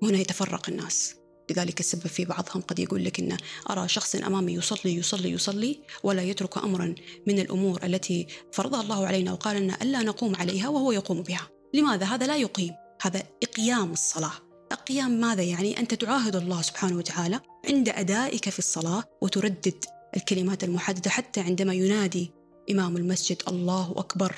هنا 0.04 0.18
يتفرق 0.18 0.70
الناس. 0.70 1.16
لذلك 1.52 1.80
السبب 1.80 2.08
في 2.08 2.26
بعضهم 2.26 2.62
قد 2.62 2.80
يقول 2.80 3.06
لك 3.06 3.20
إن 3.20 3.38
أرى 3.70 3.88
شخص 3.88 4.16
أمامي 4.16 4.54
يصلي 4.54 4.96
يصلي 4.96 5.32
يصلي 5.32 5.80
ولا 6.04 6.22
يترك 6.22 6.58
أمرا 6.58 6.96
من 7.28 7.40
الأمور 7.40 7.84
التي 7.84 8.28
فرضها 8.52 8.82
الله 8.82 9.08
علينا 9.08 9.34
وقال 9.34 9.62
لنا 9.62 9.82
ألا 9.82 10.00
نقوم 10.00 10.36
عليها 10.36 10.70
وهو 10.70 10.92
يقوم 10.92 11.22
بها. 11.22 11.48
لماذا؟ 11.74 12.06
هذا 12.06 12.28
لا 12.28 12.38
يقيم. 12.38 12.74
هذا 13.02 13.24
إقيام 13.44 13.92
الصلاة. 13.92 14.34
القيام 14.72 15.12
ماذا 15.12 15.44
يعني؟ 15.44 15.80
أنت 15.80 15.94
تعاهد 15.94 16.36
الله 16.36 16.62
سبحانه 16.62 16.98
وتعالى 16.98 17.40
عند 17.70 17.90
أدائك 17.90 18.50
في 18.50 18.60
الصلاة 18.60 19.04
وتردد 19.22 19.86
الكلمات 20.16 20.64
المحددة 20.64 21.10
حتى 21.10 21.40
عندما 21.40 21.74
ينادي 21.74 22.32
إمام 22.72 22.98
المسجد 22.98 23.42
الله 23.48 23.94
أكبر. 23.98 24.36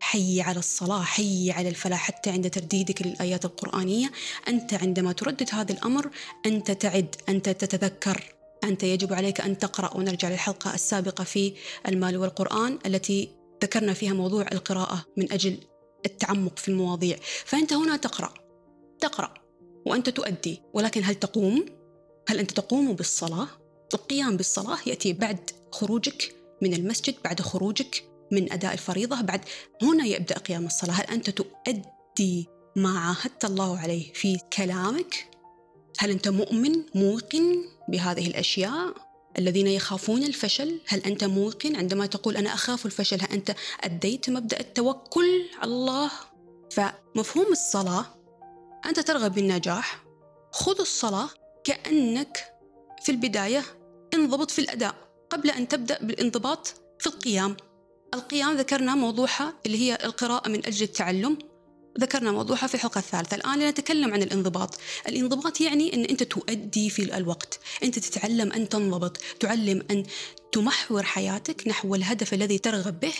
حي 0.00 0.40
على 0.40 0.58
الصلاة 0.58 1.02
حي 1.02 1.50
على 1.50 1.68
الفلاح 1.68 2.00
حتى 2.00 2.30
عند 2.30 2.50
ترديدك 2.50 3.06
للآيات 3.06 3.44
القرآنية. 3.44 4.10
أنت 4.48 4.74
عندما 4.74 5.12
تردد 5.12 5.48
هذا 5.52 5.72
الأمر 5.72 6.10
أنت 6.46 6.70
تعد 6.70 7.16
أنت 7.28 7.48
تتذكر. 7.48 8.34
أنت 8.64 8.82
يجب 8.82 9.12
عليك 9.12 9.40
أن 9.40 9.58
تقرأ. 9.58 9.96
ونرجع 9.96 10.28
للحلقة 10.28 10.74
السابقة 10.74 11.24
في 11.24 11.54
المال 11.88 12.16
والقرآن 12.16 12.78
التي 12.86 13.30
ذكرنا 13.62 13.92
فيها 13.92 14.12
موضوع 14.12 14.46
القراءة 14.52 15.04
من 15.16 15.32
أجل 15.32 15.58
التعمق 16.06 16.58
في 16.58 16.68
المواضيع. 16.68 17.16
فأنت 17.44 17.72
هنا 17.72 17.96
تقرأ 17.96 18.34
تقرأ 19.00 19.34
وأنت 19.86 20.08
تؤدي. 20.08 20.62
ولكن 20.74 21.04
هل 21.04 21.14
تقوم؟ 21.14 21.66
هل 22.28 22.38
أنت 22.38 22.50
تقوم 22.50 22.92
بالصلاة؟ 22.92 23.48
القيام 23.94 24.36
بالصلاة 24.36 24.78
يأتي 24.86 25.12
بعد 25.12 25.50
خروجك 25.72 26.36
من 26.62 26.74
المسجد 26.74 27.14
بعد 27.24 27.40
خروجك 27.40 28.04
من 28.32 28.52
أداء 28.52 28.72
الفريضة 28.72 29.20
بعد 29.20 29.40
هنا 29.82 30.04
يبدأ 30.04 30.38
قيام 30.38 30.66
الصلاة. 30.66 30.94
هل 30.94 31.04
أنت 31.04 31.30
تؤدي 31.30 32.48
ما 32.76 32.98
عاهدت 32.98 33.44
الله 33.44 33.78
عليه 33.78 34.12
في 34.12 34.38
كلامك؟ 34.52 35.28
هل 35.98 36.10
أنت 36.10 36.28
مؤمن 36.28 36.72
موقن 36.94 37.64
بهذه 37.88 38.26
الأشياء 38.26 38.94
الذين 39.38 39.66
يخافون 39.66 40.22
الفشل؟ 40.22 40.80
هل 40.86 41.00
أنت 41.00 41.24
موقن 41.24 41.76
عندما 41.76 42.06
تقول 42.06 42.36
أنا 42.36 42.54
أخاف 42.54 42.86
الفشل؟ 42.86 43.20
هل 43.20 43.28
أنت 43.32 43.54
أديت 43.80 44.30
مبدأ 44.30 44.60
التوكل 44.60 45.48
على 45.58 45.70
الله؟ 45.70 46.10
فمفهوم 46.70 47.52
الصلاة 47.52 48.06
أنت 48.86 49.00
ترغب 49.00 49.34
بالنجاح 49.34 50.04
خذ 50.52 50.80
الصلاة 50.80 51.28
كأنك 51.64 52.55
في 53.06 53.12
البداية 53.12 53.64
انضبط 54.14 54.50
في 54.50 54.58
الأداء 54.58 54.94
قبل 55.30 55.50
أن 55.50 55.68
تبدأ 55.68 55.98
بالانضباط 56.02 56.74
في 56.98 57.06
القيام. 57.06 57.56
القيام 58.14 58.56
ذكرنا 58.56 58.94
موضوعها 58.94 59.54
اللي 59.66 59.78
هي 59.78 59.98
القراءة 60.04 60.48
من 60.48 60.66
أجل 60.66 60.82
التعلم. 60.82 61.38
ذكرنا 62.00 62.32
موضوعها 62.32 62.66
في 62.66 62.74
الحلقة 62.74 62.98
الثالثة. 62.98 63.36
الآن 63.36 63.58
لنتكلم 63.58 64.14
عن 64.14 64.22
الانضباط. 64.22 64.78
الانضباط 65.08 65.60
يعني 65.60 65.94
أن 65.94 66.04
أنت 66.04 66.22
تؤدي 66.22 66.90
في 66.90 67.16
الوقت. 67.16 67.60
أنت 67.82 67.98
تتعلم 67.98 68.52
أن 68.52 68.68
تنضبط. 68.68 69.16
تعلم 69.40 69.82
أن 69.90 70.04
تمحور 70.52 71.02
حياتك 71.02 71.68
نحو 71.68 71.94
الهدف 71.94 72.34
الذي 72.34 72.58
ترغب 72.58 73.00
به 73.00 73.14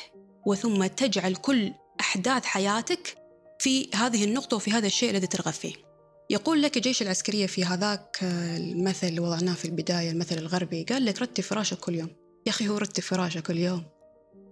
وثم 0.46 0.86
تجعل 0.86 1.36
كل 1.36 1.72
أحداث 2.00 2.44
حياتك 2.44 3.16
في 3.58 3.90
هذه 3.94 4.24
النقطة 4.24 4.56
وفي 4.56 4.70
هذا 4.70 4.86
الشيء 4.86 5.10
الذي 5.10 5.26
ترغب 5.26 5.52
فيه. 5.52 5.85
يقول 6.30 6.62
لك 6.62 6.76
الجيش 6.76 7.02
العسكرية 7.02 7.47
في 7.47 7.64
هذاك 7.64 8.18
المثل 8.23 9.06
اللي 9.06 9.21
وضعناه 9.21 9.54
في 9.54 9.64
البداية 9.64 10.11
المثل 10.11 10.38
الغربي 10.38 10.85
قال 10.85 11.04
لك 11.04 11.23
رتب 11.23 11.45
فراشك 11.45 11.78
كل 11.78 11.95
يوم. 11.95 12.09
يا 12.47 12.50
أخي 12.50 12.68
هو 12.68 12.76
رتب 12.78 13.02
فراشك 13.02 13.42
كل 13.42 13.59
يوم. 13.59 13.85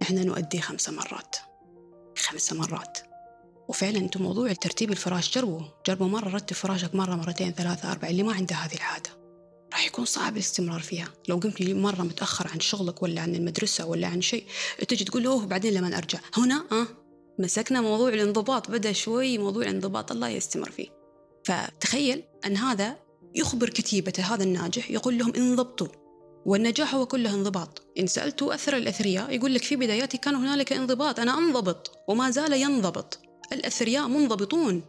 إحنا 0.01 0.23
نؤدي 0.23 0.61
خمسة 0.61 0.91
مرات. 0.91 1.35
خمسة 2.17 2.55
مرات. 2.55 2.97
وفعلا 3.67 3.97
أنتم 3.97 4.23
موضوع 4.23 4.53
ترتيب 4.53 4.91
الفراش 4.91 5.35
جربوا 5.37 5.61
جربوا 5.87 6.07
مرة 6.07 6.29
رتب 6.29 6.55
فراشك 6.55 6.95
مرة 6.95 7.15
مرتين 7.15 7.51
ثلاثة 7.51 7.91
أربعة 7.91 8.09
اللي 8.09 8.23
ما 8.23 8.33
عنده 8.33 8.55
هذه 8.55 8.75
العادة. 8.75 9.09
راح 9.71 9.85
يكون 9.85 10.05
صعب 10.05 10.33
الاستمرار 10.33 10.79
فيها. 10.79 11.07
لو 11.29 11.35
قمت 11.37 11.61
مرة 11.61 12.01
متأخر 12.01 12.47
عن 12.47 12.59
شغلك 12.59 13.03
ولا 13.03 13.21
عن 13.21 13.35
المدرسة 13.35 13.85
ولا 13.85 14.07
عن 14.07 14.21
شيء 14.21 14.45
تجي 14.87 15.05
تقول 15.05 15.25
أوه 15.25 15.45
بعدين 15.45 15.73
لما 15.73 15.97
أرجع؟ 15.97 16.19
هنا؟ 16.37 16.65
أه. 16.71 16.87
مسكنا 17.39 17.81
موضوع 17.81 18.09
الانضباط. 18.09 18.71
بدأ 18.71 18.91
شوي 18.91 19.37
موضوع 19.37 19.63
الانضباط. 19.63 20.11
الله 20.11 20.29
يستمر 20.29 20.71
فيه. 20.71 20.94
فتخيل 21.45 22.23
أن 22.45 22.57
هذا 22.57 22.97
يخبر 23.35 23.69
كتيبة 23.69 24.13
هذا 24.19 24.43
الناجح 24.43 24.91
يقول 24.91 25.17
لهم 25.17 25.33
انضبطوا 25.35 25.87
والنجاح 26.45 26.95
هو 26.95 27.05
كله 27.05 27.33
انضباط. 27.33 27.81
إن 27.99 28.07
سألتوا 28.07 28.53
أثر 28.53 28.77
الأثرياء 28.77 29.31
يقول 29.35 29.53
لك 29.53 29.63
في 29.63 29.75
بداياتي 29.75 30.17
كان 30.17 30.35
هنالك 30.35 30.73
انضباط 30.73 31.19
أنا 31.19 31.37
أنضبط 31.37 31.91
وما 32.07 32.31
زال 32.31 32.53
ينضبط. 32.53 33.19
الأثرياء 33.51 34.07
منضبطون 34.07 34.83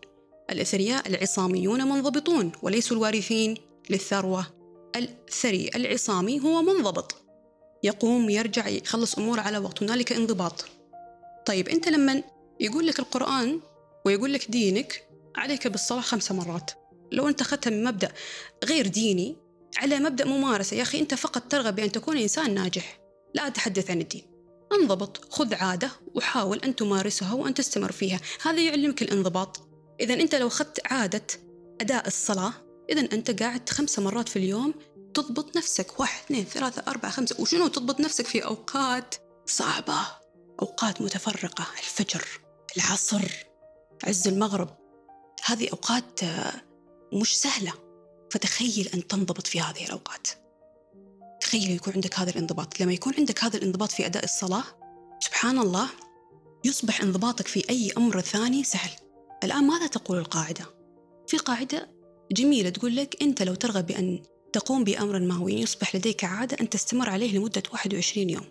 الأثرياء 0.51 1.09
العصاميون 1.09 1.89
منضبطون 1.89 2.53
وليسوا 2.63 2.97
الوارثين 2.97 3.55
للثروة. 3.91 4.47
الثري 4.97 5.71
العصامي 5.75 6.41
هو 6.41 6.63
منضبط. 6.63 7.15
يقوم 7.83 8.31
يرجع 8.31 8.69
يخلص 8.69 9.19
أموره 9.19 9.41
على 9.41 9.59
وقت 9.59 9.83
هنالك 9.83 10.13
انضباط. 10.13 10.65
طيب 11.47 11.69
أنت 11.69 11.89
لما 11.89 12.23
يقول 12.61 12.87
لك 12.87 12.99
القرآن 12.99 13.61
ويقول 14.05 14.33
لك 14.33 14.51
دينك 14.51 15.06
عليك 15.37 15.67
بالصلاة 15.67 16.01
خمس 16.01 16.33
مرات. 16.33 16.71
لو 17.13 17.29
أنت 17.29 17.41
أخذتها 17.41 17.71
من 17.71 17.85
مبدأ 17.85 18.13
غير 18.65 18.87
ديني 18.87 19.37
على 19.77 19.99
مبدأ 19.99 20.25
ممارسة 20.25 20.77
يا 20.77 20.83
أخي 20.83 21.01
أنت 21.01 21.15
فقط 21.15 21.43
ترغب 21.43 21.77
بأن 21.77 21.93
تكون 21.93 22.19
إنسان 22.19 22.55
ناجح. 22.55 23.01
لا 23.35 23.47
أتحدث 23.47 23.91
عن 23.91 24.01
الدين. 24.01 24.23
انضبط 24.73 25.33
خذ 25.35 25.55
عادة 25.55 25.91
وحاول 26.15 26.59
أن 26.59 26.77
تمارسها 26.77 27.35
وأن 27.35 27.55
تستمر 27.55 27.93
فيها. 27.93 28.21
هذا 28.43 28.61
يعلمك 28.61 29.03
الانضباط. 29.03 29.69
إذا 30.01 30.15
أنت 30.15 30.35
لو 30.35 30.47
أخذت 30.47 30.81
عادة 30.93 31.27
أداء 31.81 32.07
الصلاة 32.07 32.53
إذا 32.91 33.01
أنت 33.01 33.43
قاعد 33.43 33.69
خمسة 33.69 34.03
مرات 34.03 34.29
في 34.29 34.39
اليوم 34.39 34.75
تضبط 35.15 35.57
نفسك. 35.57 36.01
واحد 36.01 36.25
اثنين 36.25 36.45
ثلاثة 36.45 36.83
أربعة 36.89 37.11
خمسة. 37.11 37.41
وشنو 37.41 37.69
تضبط 37.69 38.01
نفسك 38.01 38.27
في 38.27 38.45
أوقات 38.45 39.15
صعبة؟ 39.47 39.99
أوقات 40.63 41.03
متفرقة. 41.03 41.67
الفجر 41.79 42.25
العصر 42.77 43.47
عز 44.05 44.29
المغرب. 44.29 44.86
هذه 45.47 45.69
أوقات 45.69 46.23
آه، 46.23 46.53
مش 47.13 47.41
سهلة. 47.41 47.73
فتخيل 48.31 48.89
أن 48.95 49.07
تنضبط 49.07 49.47
في 49.47 49.61
هذه 49.61 49.85
الأوقات. 49.85 50.29
تخيل 51.41 51.71
يكون 51.71 51.93
عندك 51.93 52.19
هذا 52.19 52.31
الانضباط. 52.31 52.81
لما 52.81 52.93
يكون 52.93 53.15
عندك 53.19 53.45
هذا 53.45 53.57
الانضباط 53.57 53.93
في 53.93 54.07
أداء 54.07 54.25
الصلاة 54.25 54.65
سبحان 55.21 55.59
الله 55.59 55.89
يصبح 56.65 57.01
انضباطك 57.01 57.49
في 57.49 57.71
أي 57.71 57.93
أمر 57.99 58.21
ثاني 58.21 58.65
سهل. 58.65 58.91
الآن 59.45 59.65
ماذا 59.65 59.87
تقول 59.87 60.19
القاعدة؟ 60.19 60.65
في 61.27 61.37
قاعدة 61.37 61.91
جميلة 62.33 62.71
تقول 62.71 62.97
لك 62.97 63.23
أنت 63.23 63.43
لو 63.43 63.55
ترغب 63.55 63.87
بأن 63.87 64.23
تقوم 64.53 64.85
بأمر 64.85 65.19
ما 65.19 65.35
هو 65.35 65.49
يصبح 65.49 65.97
لديك 65.97 66.25
عادة 66.25 66.57
أن 66.61 66.69
تستمر 66.69 67.11
عليه 67.11 67.39
لمدة 67.39 67.63
21 67.73 68.31
يوم. 68.31 68.45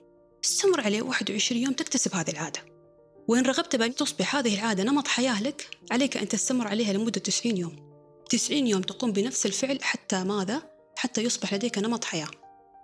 استمر 0.46 0.82
عليه 0.82 1.02
21 1.02 1.62
يوم 1.62 1.74
تكتسب 1.74 2.16
هذه 2.16 2.30
العادة. 2.30 2.75
وإن 3.28 3.46
رغبت 3.46 3.76
بأن 3.76 3.96
تصبح 3.96 4.36
هذه 4.36 4.56
العادة 4.56 4.84
نمط 4.84 5.08
حياة 5.08 5.42
لك 5.42 5.78
عليك 5.92 6.18
أن 6.18 6.28
تستمر 6.28 6.68
عليها 6.68 6.94
لمدة 6.94 7.20
90 7.22 7.58
يوم. 7.58 7.76
90 8.30 8.68
يوم 8.68 8.82
تقوم 8.82 9.12
بنفس 9.12 9.46
الفعل 9.46 9.84
حتى 9.84 10.24
ماذا؟ 10.24 10.62
حتى 10.98 11.22
يصبح 11.22 11.54
لديك 11.54 11.78
نمط 11.78 12.04
حياة. 12.04 12.28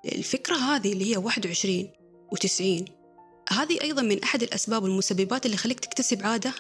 الفكرة 0.06 0.56
هذه 0.56 0.94
اللي 0.94 1.12
هي 1.12 1.18
21 1.18 1.90
و90 2.36 2.92
هذه 3.54 3.82
أيضا 3.82 4.02
من 4.02 4.24
أحد 4.24 4.44
الأسباب 4.44 4.84
والمسببات 4.84 5.46
اللي 5.46 5.58
خليك 5.58 5.80
تكتسب 5.80 6.24
عادة 6.24 6.54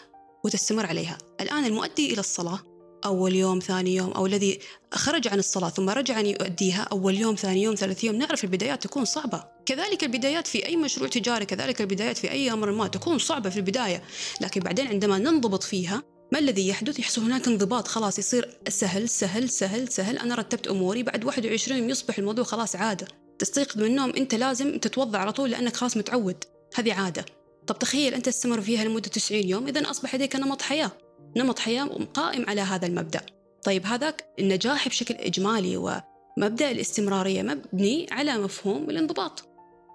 وتستمر 0.43 0.85
عليها. 0.85 1.17
الآن 1.41 1.65
المؤدي 1.65 2.13
إلى 2.13 2.19
الصلاة 2.19 2.70
أول 3.05 3.35
يوم 3.35 3.59
ثاني 3.59 3.95
يوم 3.95 4.11
أو 4.11 4.25
الذي 4.25 4.59
خرج 4.93 5.27
عن 5.27 5.39
الصلاة 5.39 5.69
ثم 5.69 5.89
رجع 5.89 6.19
أن 6.19 6.25
يؤديها 6.25 6.81
أول 6.91 7.17
يوم 7.17 7.35
ثاني 7.35 7.63
يوم 7.63 7.75
ثالث 7.75 8.03
يوم. 8.03 8.15
نعرف 8.15 8.43
البدايات 8.43 8.83
تكون 8.83 9.05
صعبة. 9.05 9.43
كذلك 9.65 10.03
البدايات 10.03 10.47
في 10.47 10.65
أي 10.65 10.75
مشروع 10.75 11.09
تجاري 11.09 11.45
كذلك 11.45 11.81
البدايات 11.81 12.17
في 12.17 12.31
أي 12.31 12.51
أمر 12.51 12.71
ما 12.71 12.87
تكون 12.87 13.17
صعبة 13.17 13.49
في 13.49 13.57
البداية. 13.57 14.03
لكن 14.41 14.61
بعدين 14.61 14.87
عندما 14.87 15.17
ننضبط 15.17 15.63
فيها 15.63 16.03
ما 16.31 16.39
الذي 16.39 16.67
يحدث؟ 16.67 16.99
يحصل 16.99 17.21
هناك 17.21 17.47
انضباط. 17.47 17.87
خلاص 17.87 18.19
يصير 18.19 18.57
سهل 18.69 19.09
سهل 19.09 19.49
سهل 19.49 19.87
سهل. 19.87 20.17
أنا 20.17 20.35
رتبت 20.35 20.67
أموري 20.67 21.03
بعد 21.03 21.25
21 21.25 21.77
يوم 21.77 21.89
يصبح 21.89 22.17
الموضوع 22.17 22.45
خلاص 22.45 22.75
عادة. 22.75 23.07
تستيقظ 23.39 23.77
من 23.77 23.85
النوم 23.85 24.09
أنت 24.09 24.35
لازم 24.35 24.77
تتوضأ 24.77 25.17
على 25.17 25.31
طول 25.31 25.51
لأنك 25.51 25.75
خلاص 25.75 25.97
متعود. 25.97 26.43
هذه 26.75 26.93
عادة. 26.93 27.25
طب 27.67 27.79
تخيل 27.79 28.13
أنت 28.13 28.25
تستمر 28.25 28.61
فيها 28.61 28.83
لمدة 28.83 29.09
90 29.09 29.47
يوم 29.47 29.67
إذا 29.67 29.91
أصبح 29.91 30.15
لديك 30.15 30.35
نمط 30.35 30.61
حياة. 30.61 30.91
نمط 31.37 31.59
حياة 31.59 31.85
قائم 32.13 32.49
على 32.49 32.61
هذا 32.61 32.87
المبدأ. 32.87 33.21
طيب 33.63 33.85
هذاك 33.85 34.25
النجاح 34.39 34.87
بشكل 34.87 35.13
إجمالي 35.13 35.77
ومبدأ 35.77 36.71
الاستمرارية 36.71 37.41
مبني 37.41 38.07
على 38.11 38.37
مفهوم 38.37 38.89
الانضباط. 38.89 39.49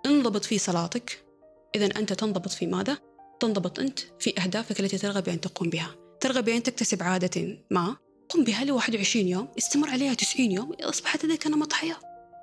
انضبط 0.07 0.45
في 0.45 0.59
صلاتك. 0.59 1.25
إذا 1.75 1.87
أنت 1.87 2.12
تنضبط 2.12 2.49
في 2.49 2.66
ماذا؟ 2.66 2.99
تنضبط 3.40 3.81
أنت 3.81 4.00
في 4.19 4.40
أهدافك 4.40 4.81
التي 4.81 4.99
ترغب 4.99 5.25
بأن 5.25 5.40
تقوم 5.40 5.71
بها. 5.71 5.95
ترغب 6.21 6.45
بأن 6.45 6.62
تكتسب 6.62 7.02
عادة 7.02 7.59
ما؟ 7.71 7.97
قم 8.28 8.45
بها 8.45 8.64
ل 8.64 8.73
21 8.73 9.28
يوم 9.28 9.49
استمر 9.59 9.90
عليها 9.90 10.14
90 10.14 10.52
يوم 10.52 10.73
أصبحت 10.73 11.25
لديك 11.25 11.47
نمط 11.47 11.73
حياة. 11.73 11.97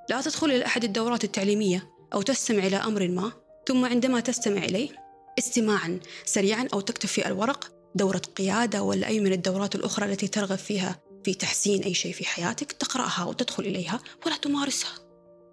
لا 0.10 0.22
تدخل 0.22 0.52
إلى 0.52 0.66
أحد 0.66 0.84
الدورات 0.84 1.24
التعليمية 1.24 1.90
أو 2.14 2.22
تستمع 2.22 2.68
إلى 2.68 2.76
أمر 2.76 3.08
ما 3.08 3.32
ثم 3.68 3.86
عندما 3.86 4.20
تستمع 4.20 4.64
إليه 4.64 4.90
استماعا 5.40 6.00
سريعا 6.26 6.68
أو 6.74 6.82
تكتب 6.82 7.10
في 7.10 7.28
الورق 7.28 7.72
دورة 7.96 8.22
قيادة 8.36 8.84
ولا 8.84 9.08
أي 9.08 9.20
من 9.20 9.34
الدورات 9.34 9.76
الأخرى 9.76 10.06
التي 10.06 10.28
ترغب 10.28 10.58
فيها 10.58 11.00
في 11.26 11.34
تحسين 11.34 11.84
أي 11.84 11.94
شيء 11.94 12.14
في 12.14 12.26
حياتك 12.26 12.72
تقرأها 12.72 13.26
وتدخل 13.26 13.64
إليها 13.64 14.00
ولا 14.26 14.38
تمارسها. 14.38 14.92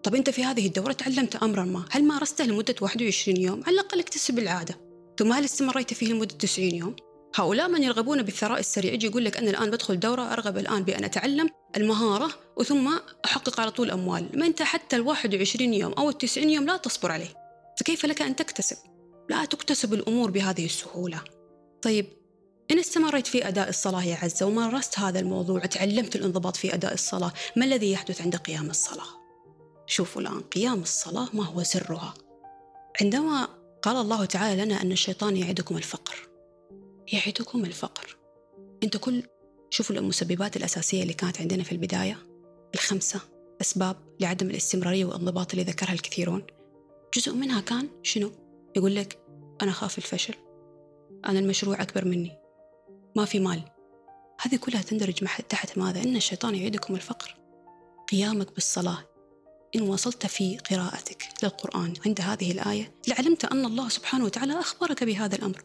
طب 0.03 0.15
أنت 0.15 0.31
في 0.31 0.45
هذه 0.45 0.67
الدورة 0.67 0.93
تعلمت 0.93 1.37
أمرا 1.37 1.65
ما 1.65 1.85
هل 1.91 2.05
مارسته 2.05 2.45
لمدة 2.45 2.75
21 2.81 3.37
يوم؟ 3.37 3.63
على 3.67 3.75
الأقل 3.75 4.01
اكتسب 4.01 4.39
العادة؟ 4.39 4.81
ثم 5.19 5.33
هل 5.33 5.45
استمريت 5.45 5.95
فيه 5.95 6.07
لمدة 6.13 6.35
90 6.35 6.75
يوم؟ 6.75 6.97
هؤلاء 7.35 7.69
من 7.69 7.83
يرغبون 7.83 8.23
بالثراء 8.23 8.61
السريع 8.61 8.93
يجي 8.93 9.07
يقول 9.07 9.25
لك 9.25 9.37
أنا 9.37 9.51
الآن 9.51 9.71
بدخل 9.71 10.01
دورة 10.01 10.33
أرغب 10.33 10.59
الآن 10.59 10.83
بأن 10.85 11.05
أتعلم 11.05 11.51
المهارة 11.77 12.31
وثم 12.57 12.99
أحقق 13.25 13.61
على 13.61 13.71
طول 13.71 13.91
أموال. 13.91 14.39
ما 14.39 14.47
أنت 14.47 14.63
حتى 14.63 14.97
ال 14.97 15.01
21 15.01 15.75
يوم 15.75 15.93
أو 15.93 16.09
ال 16.09 16.19
90 16.19 16.51
يوم 16.51 16.67
لا 16.67 16.77
تصبر 16.77 17.13
عليه. 17.13 17.35
فكيف 17.81 18.07
لك 18.07 18.23
أن 18.23 18.37
تكتسب؟ 18.37 18.77
لا 19.31 19.45
تكتسب 19.45 19.95
الأمور 19.95 20.31
بهذه 20.31 20.65
السهولة. 20.65 21.21
طيب 21.83 22.07
إن 22.71 22.79
استمريت 22.79 23.27
في 23.27 23.49
أداء 23.49 23.69
الصلاة 23.69 24.05
يا 24.05 24.17
عزة 24.17 24.47
ومارست 24.47 24.99
هذا 24.99 25.21
الموضوع 25.21 25.61
تعلمت 25.61 26.17
الانضباط 26.17 26.57
في 26.57 26.75
أداء 26.75 26.95
الصلاة 26.95 27.33
ما 27.57 27.65
الذي 27.65 27.93
يحدث 27.93 28.21
عند 28.21 28.37
قيام 28.37 28.71
الصلاة؟ 28.71 29.07
شوفوا 29.87 30.23
الآن 30.23 30.41
قيام 30.41 30.83
الصلاة 30.83 31.29
ما 31.33 31.45
هو 31.45 31.63
سرها 31.63 32.15
عندما 33.01 33.49
قال 33.83 33.97
الله 33.97 34.25
تعالى 34.25 34.65
لنا 34.65 34.83
أن 34.83 34.93
الشيطان 34.93 35.37
يعدكم 35.37 35.77
الفقر 35.77 36.29
يعدكم 37.13 37.65
الفقر 37.65 38.17
أنت 38.83 38.97
كل 38.97 39.23
شوفوا 39.71 39.97
المسببات 39.97 40.57
الأساسية 40.57 41.03
اللي 41.03 41.15
كانت 41.15 41.41
عندنا 41.41 41.63
في 41.63 41.73
البداية 41.73 42.19
الخمسة 42.75 43.21
أسباب 43.61 43.97
لعدم 44.21 44.51
الاستمرارية 44.51 45.05
والانضباط 45.05 45.53
اللي 45.53 45.65
ذكرها 45.65 45.93
الكثيرون 45.93 46.47
جزء 47.15 47.35
منها 47.35 47.61
كان 47.61 47.89
شنو؟ 48.03 48.33
يقول 48.77 48.95
لك 48.95 49.19
أنا 49.63 49.73
خاف 49.73 49.99
الفشل 49.99 50.35
أنا 51.27 51.39
المشروع 51.39 51.83
أكبر 51.83 52.05
مني 52.05 52.40
ما 53.17 53.25
في 53.25 53.41
مال. 53.41 53.63
هذه 54.41 54.57
كلها 54.57 54.83
تندرج 54.83 55.25
تحت 55.49 55.79
ماذا؟ 55.79 56.03
إن 56.03 56.17
الشيطان 56.17 56.55
يعيدكم 56.55 56.95
الفقر. 56.95 57.37
قيامك 58.11 58.55
بالصلاة. 58.55 59.11
إن 59.77 59.83
وصلت 59.83 60.27
في 60.27 60.59
قراءتك 60.71 61.29
للقرآن 61.43 61.95
عند 62.07 62.21
هذه 62.21 62.53
الآية 62.53 62.95
لعلمت 63.09 63.45
أن 63.45 63.65
الله 63.65 63.89
سبحانه 63.89 64.25
وتعالى 64.25 64.61
أخبرك 64.61 65.05
بهذا 65.05 65.37
الأمر 65.37 65.63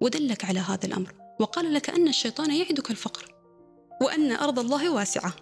ودلك 0.00 0.44
على 0.44 0.60
هذا 0.60 0.86
الأمر 0.86 1.14
وقال 1.40 1.74
لك 1.74 1.90
أن 1.90 2.08
الشيطان 2.08 2.50
يعدك 2.50 2.90
الفقر 2.90 3.34
وأن 4.02 4.32
أرض 4.32 4.58
الله 4.58 4.90
واسعة 4.90 5.34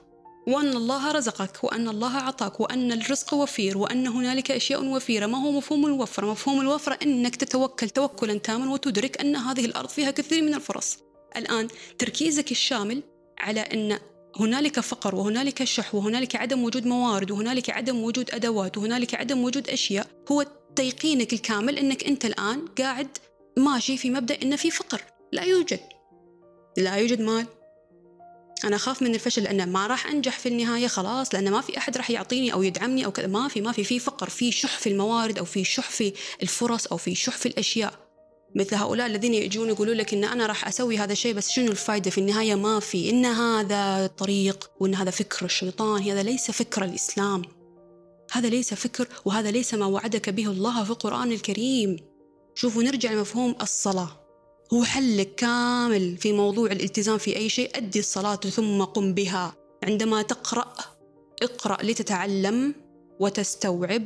وأن 0.48 0.76
الله 0.76 1.12
رزقك 1.12 1.64
وأن 1.64 1.88
الله 1.88 2.18
أعطاك 2.18 2.60
وأن 2.60 2.92
الرزق 2.92 3.34
وفير 3.34 3.78
وأن 3.78 4.06
هنالك 4.06 4.50
أشياء 4.50 4.84
وفيرة. 4.84 5.26
ما 5.26 5.38
هو 5.38 5.50
مفهوم 5.50 5.86
الوفرة 5.86 6.26
مفهوم 6.30 6.60
الوفرة 6.60 6.98
أنك 7.02 7.36
تتوكل 7.36 7.90
توكلا 7.90 8.38
تاما 8.38 8.72
وتدرك 8.72 9.20
أن 9.20 9.36
هذه 9.36 9.64
الأرض 9.64 9.88
فيها 9.88 10.10
كثير 10.10 10.42
من 10.42 10.54
الفرص. 10.54 10.98
الآن 11.36 11.68
تركيزك 11.98 12.50
الشامل 12.50 13.02
على 13.38 13.60
أن 13.60 13.98
هنالك 14.36 14.80
فقر 14.80 15.14
وهنالك 15.14 15.64
شح 15.64 15.94
وهنالك 15.94 16.36
عدم 16.36 16.64
وجود 16.64 16.86
موارد 16.86 17.30
وهنالك 17.30 17.70
عدم 17.70 18.02
وجود 18.02 18.30
أدوات 18.30 18.78
وهنالك 18.78 19.14
عدم 19.14 19.44
وجود 19.44 19.68
أشياء 19.68 20.06
هو 20.32 20.46
تيقينك 20.76 21.32
الكامل 21.32 21.78
أنك 21.78 22.04
أنت 22.04 22.24
الآن 22.24 22.66
قاعد 22.66 23.08
ماشي 23.58 23.96
في 23.96 24.10
مبدأ 24.10 24.42
أن 24.42 24.56
في 24.56 24.70
فقر. 24.70 25.02
لا 25.32 25.42
يوجد. 25.42 25.80
لا 26.76 26.94
يوجد 26.94 27.20
مال. 27.20 27.46
أنا 28.64 28.76
أخاف 28.76 29.02
من 29.02 29.14
الفشل 29.14 29.42
لأن 29.42 29.72
ما 29.72 29.86
راح 29.86 30.06
أنجح 30.06 30.38
في 30.38 30.48
النهاية 30.48 30.86
خلاص 30.86 31.34
لأن 31.34 31.50
ما 31.50 31.60
في 31.60 31.78
أحد 31.78 31.96
راح 31.96 32.10
يعطيني 32.10 32.52
أو 32.52 32.62
يدعمني 32.62 33.04
أو 33.04 33.12
كذا. 33.12 33.26
ما 33.26 33.48
في 33.48 33.60
ما 33.60 33.72
في 33.72 33.84
في 33.84 33.98
فقر 33.98 34.28
في 34.28 34.52
شح 34.52 34.78
في 34.78 34.88
الموارد 34.88 35.38
أو 35.38 35.44
في 35.44 35.64
شح 35.64 35.90
في 35.90 36.12
الفرص 36.42 36.86
أو 36.86 36.96
في 36.96 37.14
شح 37.14 37.36
في 37.36 37.46
الأشياء. 37.46 38.01
مثل 38.54 38.76
هؤلاء 38.76 39.06
الذين 39.06 39.34
يجون 39.34 39.68
يقولوا 39.68 39.94
لك 39.94 40.14
إن 40.14 40.24
أنا 40.24 40.46
راح 40.46 40.68
أسوي 40.68 40.98
هذا 40.98 41.12
الشيء 41.12 41.34
بس 41.34 41.50
شنو 41.50 41.70
الفائده 41.70 42.10
في 42.10 42.18
النهاية 42.18 42.54
ما 42.54 42.80
في. 42.80 43.10
إن 43.10 43.24
هذا 43.24 44.06
طريق 44.06 44.70
وإن 44.80 44.94
هذا 44.94 45.10
فكر 45.10 45.44
الشيطان 45.46 46.02
هذا 46.02 46.22
ليس 46.22 46.50
فكر 46.50 46.84
الإسلام. 46.84 47.42
هذا 48.32 48.48
ليس 48.48 48.74
فكر 48.74 49.08
وهذا 49.24 49.50
ليس 49.50 49.74
ما 49.74 49.86
وعدك 49.86 50.30
به 50.30 50.46
الله 50.46 50.84
في 50.84 50.90
القرآن 50.90 51.32
الكريم. 51.32 51.96
شوفوا 52.54 52.82
نرجع 52.82 53.12
لمفهوم 53.12 53.54
الصلاة. 53.62 54.10
هو 54.72 54.84
حلك 54.84 55.34
كامل 55.34 56.16
في 56.16 56.32
موضوع 56.32 56.72
الالتزام 56.72 57.18
في 57.18 57.36
أي 57.36 57.48
شيء. 57.48 57.70
أدي 57.74 57.98
الصلاة 57.98 58.36
ثم 58.36 58.84
قم 58.84 59.14
بها. 59.14 59.54
عندما 59.82 60.22
تقرأ 60.22 60.74
اقرأ 61.42 61.82
لتتعلم. 61.82 62.74
وتستوعب. 63.22 64.04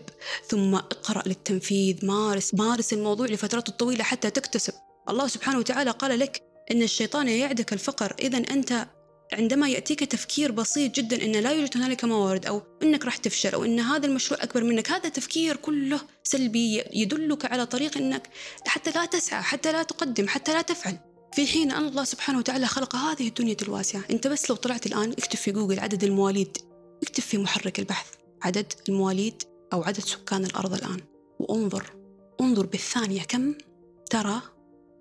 ثم 0.48 0.74
اقرأ 0.74 1.22
للتنفيذ. 1.26 2.06
مارس 2.06 2.54
مارس 2.54 2.92
الموضوع 2.92 3.26
لفترات 3.26 3.70
طويلة 3.70 4.04
حتى 4.04 4.30
تكتسب. 4.30 4.72
الله 5.08 5.28
سبحانه 5.28 5.58
وتعالى 5.58 5.90
قال 5.90 6.18
لك 6.18 6.42
إن 6.70 6.82
الشيطان 6.82 7.28
يعدك 7.28 7.72
الفقر. 7.72 8.14
إذا 8.20 8.38
أنت 8.38 8.86
عندما 9.32 9.68
يأتيك 9.68 10.04
تفكير 10.04 10.52
بسيط 10.52 10.94
جدا 10.94 11.24
أن 11.24 11.32
لا 11.32 11.52
يوجد 11.52 11.76
هنالك 11.76 12.04
موارد 12.04 12.46
أو 12.46 12.62
أنك 12.82 13.04
راح 13.04 13.16
تفشل 13.16 13.52
أو 13.54 13.64
أن 13.64 13.80
هذا 13.80 14.06
المشروع 14.06 14.42
أكبر 14.42 14.64
منك. 14.64 14.90
هذا 14.90 15.08
تفكير 15.08 15.56
كله 15.56 16.00
سلبي 16.24 16.84
يدلك 16.92 17.44
على 17.44 17.66
طريق 17.66 17.96
أنك 17.96 18.28
حتى 18.66 18.90
لا 18.90 19.04
تسعى 19.04 19.42
حتى 19.42 19.72
لا 19.72 19.82
تقدم 19.82 20.28
حتى 20.28 20.52
لا 20.52 20.62
تفعل. 20.62 20.98
في 21.34 21.46
حين 21.46 21.70
أن 21.70 21.88
الله 21.88 22.04
سبحانه 22.04 22.38
وتعالى 22.38 22.66
خلق 22.66 22.96
هذه 22.96 23.28
الدنيا 23.28 23.56
الواسعة. 23.62 24.02
أنت 24.10 24.26
بس 24.26 24.50
لو 24.50 24.56
طلعت 24.56 24.86
الآن 24.86 25.12
اكتب 25.12 25.36
في 25.36 25.50
جوجل 25.50 25.78
عدد 25.78 26.04
المواليد 26.04 26.58
اكتب 27.02 27.22
في 27.22 27.38
محرك 27.38 27.78
البحث. 27.78 28.06
عدد 28.42 28.72
المواليد 28.88 29.42
أو 29.72 29.82
عدد 29.82 30.00
سكان 30.00 30.44
الأرض 30.44 30.74
الآن. 30.74 31.00
وانظر 31.38 31.92
انظر 32.40 32.66
بالثانية 32.66 33.22
كم 33.22 33.54
ترى 34.10 34.42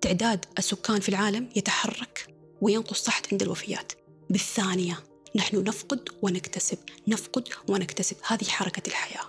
تعداد 0.00 0.44
السكان 0.58 1.00
في 1.00 1.08
العالم 1.08 1.48
يتحرك 1.56 2.34
وينقص 2.60 3.02
تحت 3.02 3.32
عند 3.32 3.42
الوفيات. 3.42 3.92
بالثانية 4.30 4.98
نحن 5.36 5.62
نفقد 5.64 6.08
ونكتسب 6.22 6.78
نفقد 7.08 7.48
ونكتسب. 7.68 8.16
هذه 8.26 8.44
حركة 8.44 8.82
الحياة. 8.88 9.28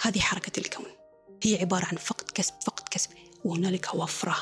هذه 0.00 0.18
حركة 0.18 0.60
الكون. 0.60 0.86
هي 1.42 1.60
عبارة 1.60 1.84
عن 1.84 1.96
فقد 1.96 2.30
كسب 2.34 2.54
فقد 2.66 2.88
كسب. 2.90 3.10
وهنالك 3.44 3.94
وفرة. 3.94 4.36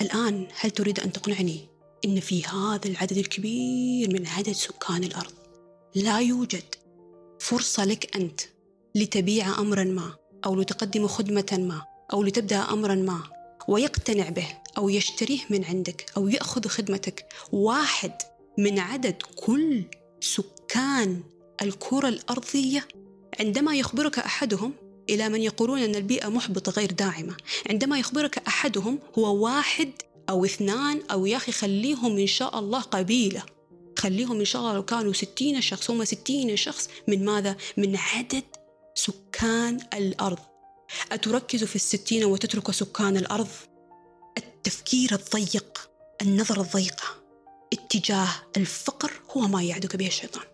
الآن 0.00 0.48
هل 0.60 0.70
تريد 0.70 1.00
أن 1.00 1.12
تقنعني 1.12 1.68
إن 2.04 2.20
في 2.20 2.44
هذا 2.44 2.88
العدد 2.88 3.16
الكبير 3.16 4.12
من 4.12 4.26
عدد 4.26 4.52
سكان 4.52 5.04
الأرض؟ 5.04 5.32
لا 5.94 6.18
يوجد. 6.18 6.74
فرصة 7.44 7.84
لك 7.84 8.16
أنت 8.16 8.40
لتبيع 8.94 9.58
أمرا 9.58 9.84
ما 9.84 10.14
أو 10.46 10.60
لتقدم 10.60 11.06
خدمة 11.06 11.58
ما 11.58 11.82
أو 12.12 12.22
لتبدأ 12.22 12.56
أمرا 12.56 12.94
ما. 12.94 13.22
ويقتنع 13.68 14.28
به 14.28 14.48
أو 14.78 14.88
يشتريه 14.88 15.40
من 15.50 15.64
عندك 15.64 16.06
أو 16.16 16.28
يأخذ 16.28 16.68
خدمتك. 16.68 17.26
واحد 17.52 18.12
من 18.58 18.78
عدد 18.78 19.22
كل 19.36 19.84
سكان 20.20 21.22
الكرة 21.62 22.08
الأرضية 22.08 22.88
عندما 23.40 23.76
يخبرك 23.76 24.18
أحدهم 24.18 24.72
إلى 25.10 25.28
من 25.28 25.42
يقولون 25.42 25.78
أن 25.78 25.94
البيئة 25.94 26.28
محبطة 26.28 26.72
غير 26.72 26.92
داعمة 26.92 27.36
عندما 27.70 27.98
يخبرك 27.98 28.38
أحدهم 28.38 28.98
هو 29.18 29.44
واحد 29.44 29.90
أو 30.28 30.44
اثنان 30.44 31.02
أو 31.10 31.26
يا 31.26 31.36
أخي 31.36 31.52
خليهم 31.52 32.18
إن 32.18 32.26
شاء 32.26 32.58
الله 32.58 32.80
قبيلة. 32.80 33.53
خليهم 34.04 34.38
إن 34.38 34.44
شاء 34.44 34.62
الله 34.62 34.74
لو 34.74 34.84
كانوا 34.84 35.12
ستين 35.12 35.60
شخص 35.60 35.90
هم 35.90 36.04
ستين 36.04 36.56
شخص. 36.56 36.88
من 37.08 37.24
ماذا؟ 37.24 37.56
من 37.76 37.96
عدد 37.96 38.44
سكان 38.94 39.80
الأرض. 39.94 40.38
أتركز 41.12 41.64
في 41.64 41.76
الستين 41.76 42.24
وتترك 42.24 42.70
سكان 42.70 43.16
الأرض؟ 43.16 43.48
التفكير 44.38 45.14
الضيق 45.14 45.90
النظرة 46.22 46.60
الضيقة 46.60 47.04
اتجاه 47.72 48.28
الفقر 48.56 49.12
هو 49.36 49.40
ما 49.40 49.62
يعدك 49.62 49.96
به 49.96 50.06
الشيطان. 50.06 50.44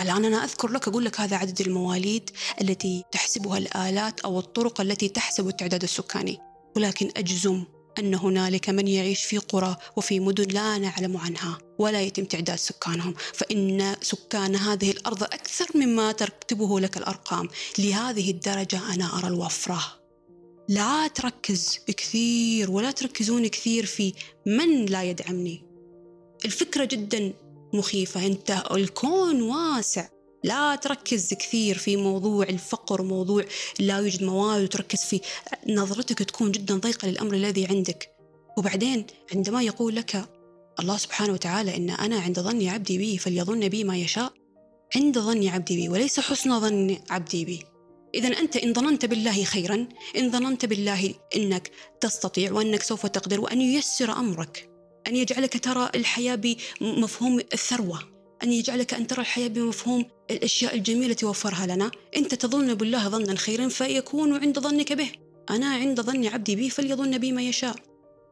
الآن 0.00 0.24
أنا 0.24 0.44
أذكر 0.44 0.68
لك 0.68 0.88
أقول 0.88 1.04
لك 1.04 1.20
هذا 1.20 1.36
عدد 1.36 1.60
المواليد 1.60 2.30
التي 2.60 3.04
تحسبها 3.12 3.58
الآلات 3.58 4.20
أو 4.20 4.38
الطرق 4.38 4.80
التي 4.80 5.08
تحسب 5.08 5.48
التعداد 5.48 5.82
السكاني. 5.82 6.38
ولكن 6.76 7.10
أجزم 7.16 7.64
أن 7.98 8.14
هنالك 8.14 8.70
من 8.70 8.88
يعيش 8.88 9.24
في 9.24 9.38
قرى 9.38 9.76
وفي 9.96 10.20
مدن 10.20 10.48
لا 10.48 10.78
نعلم 10.78 11.16
عنها. 11.16 11.58
ولا 11.78 12.02
يتم 12.02 12.24
تعداد 12.24 12.58
سكانهم. 12.58 13.14
فإن 13.34 13.96
سكان 14.02 14.56
هذه 14.56 14.90
الأرض 14.90 15.22
أكثر 15.22 15.66
مما 15.74 16.12
تكتبه 16.12 16.80
لك 16.80 16.96
الأرقام. 16.96 17.48
لهذه 17.78 18.30
الدرجة 18.30 18.94
أنا 18.94 19.18
أرى 19.18 19.28
الوفرة. 19.28 19.80
لا 20.68 21.06
تركز 21.06 21.78
كثير 21.86 22.70
ولا 22.70 22.90
تركزون 22.90 23.46
كثير 23.46 23.86
في 23.86 24.12
من 24.46 24.86
لا 24.86 25.02
يدعمني. 25.02 25.64
الفكرة 26.44 26.84
جدا 26.84 27.32
مخيفة. 27.72 28.26
أنت 28.26 28.62
الكون 28.70 29.42
واسع. 29.42 30.08
لا 30.44 30.76
تركز 30.76 31.34
كثير 31.34 31.78
في 31.78 31.96
موضوع 31.96 32.44
الفقر 32.44 33.02
موضوع 33.02 33.44
لا 33.80 33.98
يوجد 33.98 34.22
موارد 34.22 34.62
وتركز 34.62 35.04
في 35.04 35.20
نظرتك 35.68 36.18
تكون 36.18 36.52
جدا 36.52 36.74
ضيقة 36.74 37.08
للأمر 37.08 37.34
الذي 37.34 37.66
عندك. 37.66 38.10
وبعدين 38.58 39.06
عندما 39.34 39.62
يقول 39.62 39.96
لك 39.96 40.28
الله 40.80 40.96
سبحانه 40.96 41.32
وتعالى 41.32 41.76
إن 41.76 41.90
أنا 41.90 42.20
عند 42.20 42.40
ظن 42.40 42.68
عبدي 42.68 42.98
بي 42.98 43.18
فليظن 43.18 43.68
بي 43.68 43.84
ما 43.84 43.96
يشاء 43.96 44.32
عند 44.96 45.18
ظن 45.18 45.48
عبدي 45.48 45.76
بي 45.76 45.88
وليس 45.88 46.20
حسن 46.20 46.60
ظن 46.60 46.98
عبدي 47.10 47.44
بي. 47.44 47.62
إذا 48.14 48.28
أنت 48.28 48.56
إن 48.56 48.72
ظننت 48.72 49.04
بالله 49.04 49.44
خيرا 49.44 49.88
إن 50.16 50.30
ظننت 50.30 50.64
بالله 50.66 51.14
إنك 51.36 51.70
تستطيع 52.00 52.52
وأنك 52.52 52.82
سوف 52.82 53.06
تقدر 53.06 53.40
وأن 53.40 53.60
ييسر 53.60 54.12
أمرك 54.12 54.70
أن 55.06 55.16
يجعلك 55.16 55.64
ترى 55.64 55.90
الحياة 55.94 56.34
بمفهوم 56.80 57.40
الثروة 57.52 57.98
أن 58.42 58.52
يجعلك 58.52 58.94
أن 58.94 59.06
ترى 59.06 59.20
الحياة 59.20 59.48
بمفهوم 59.48 60.04
الأشياء 60.30 60.74
الجميلة 60.74 61.06
التي 61.06 61.26
وفرها 61.26 61.66
لنا. 61.66 61.90
أنت 62.16 62.34
تظن 62.34 62.74
بالله 62.74 63.08
ظنا 63.08 63.36
خيرا 63.36 63.68
فيكون 63.68 64.36
عند 64.36 64.58
ظنك 64.58 64.92
به. 64.92 65.10
أنا 65.50 65.66
عند 65.66 66.00
ظن 66.00 66.26
عبدي 66.26 66.56
بي 66.56 66.70
فليظن 66.70 67.18
بي 67.18 67.32
ما 67.32 67.42
يشاء. 67.42 67.76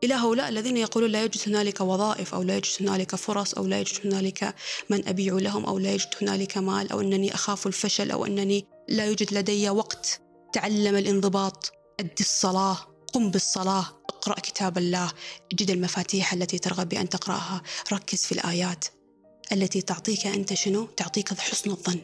إلى 0.05 0.15
هؤلاء 0.15 0.49
الذين 0.49 0.77
يقولون 0.77 1.11
لا 1.11 1.21
يوجد 1.21 1.41
هنالك 1.47 1.81
وظائف 1.81 2.35
أو 2.35 2.43
لا 2.43 2.55
يوجد 2.55 2.73
هنالك 2.81 3.15
فرص 3.15 3.55
أو 3.55 3.67
لا 3.67 3.79
يوجد 3.79 4.07
هنالك 4.07 4.55
من 4.91 5.09
أبيع 5.09 5.35
لهم 5.35 5.65
أو 5.65 5.79
لا 5.79 5.91
يوجد 5.91 6.09
هنالك 6.23 6.59
مال 6.59 6.93
أو 6.93 7.01
أنني 7.01 7.35
أخاف 7.35 7.67
الفشل 7.67 8.11
أو 8.11 8.27
أنني 8.27 8.67
لا 8.89 9.07
يوجد 9.07 9.35
لدي 9.35 9.71
وقت. 9.71 10.21
تعلم 10.53 10.97
الانضباط. 10.97 11.73
أدي 12.01 12.21
الصلاة. 12.21 12.79
قم 13.13 13.31
بالصلاة. 13.31 13.87
اقرأ 14.09 14.35
كتاب 14.41 14.79
الله. 14.79 15.13
جد 15.55 15.71
المفاتيح 15.71 16.33
التي 16.33 16.59
ترغب 16.59 16.89
بأن 16.89 17.09
تقرأها. 17.09 17.63
ركز 17.93 18.27
في 18.27 18.33
الآيات 18.33 18.85
التي 19.53 19.83
تعطيك 19.83 20.27
أنت 20.27 20.55
شنو؟ 20.55 20.85
تعطيك 20.85 21.35
حسن 21.35 21.71
الظن. 21.71 22.01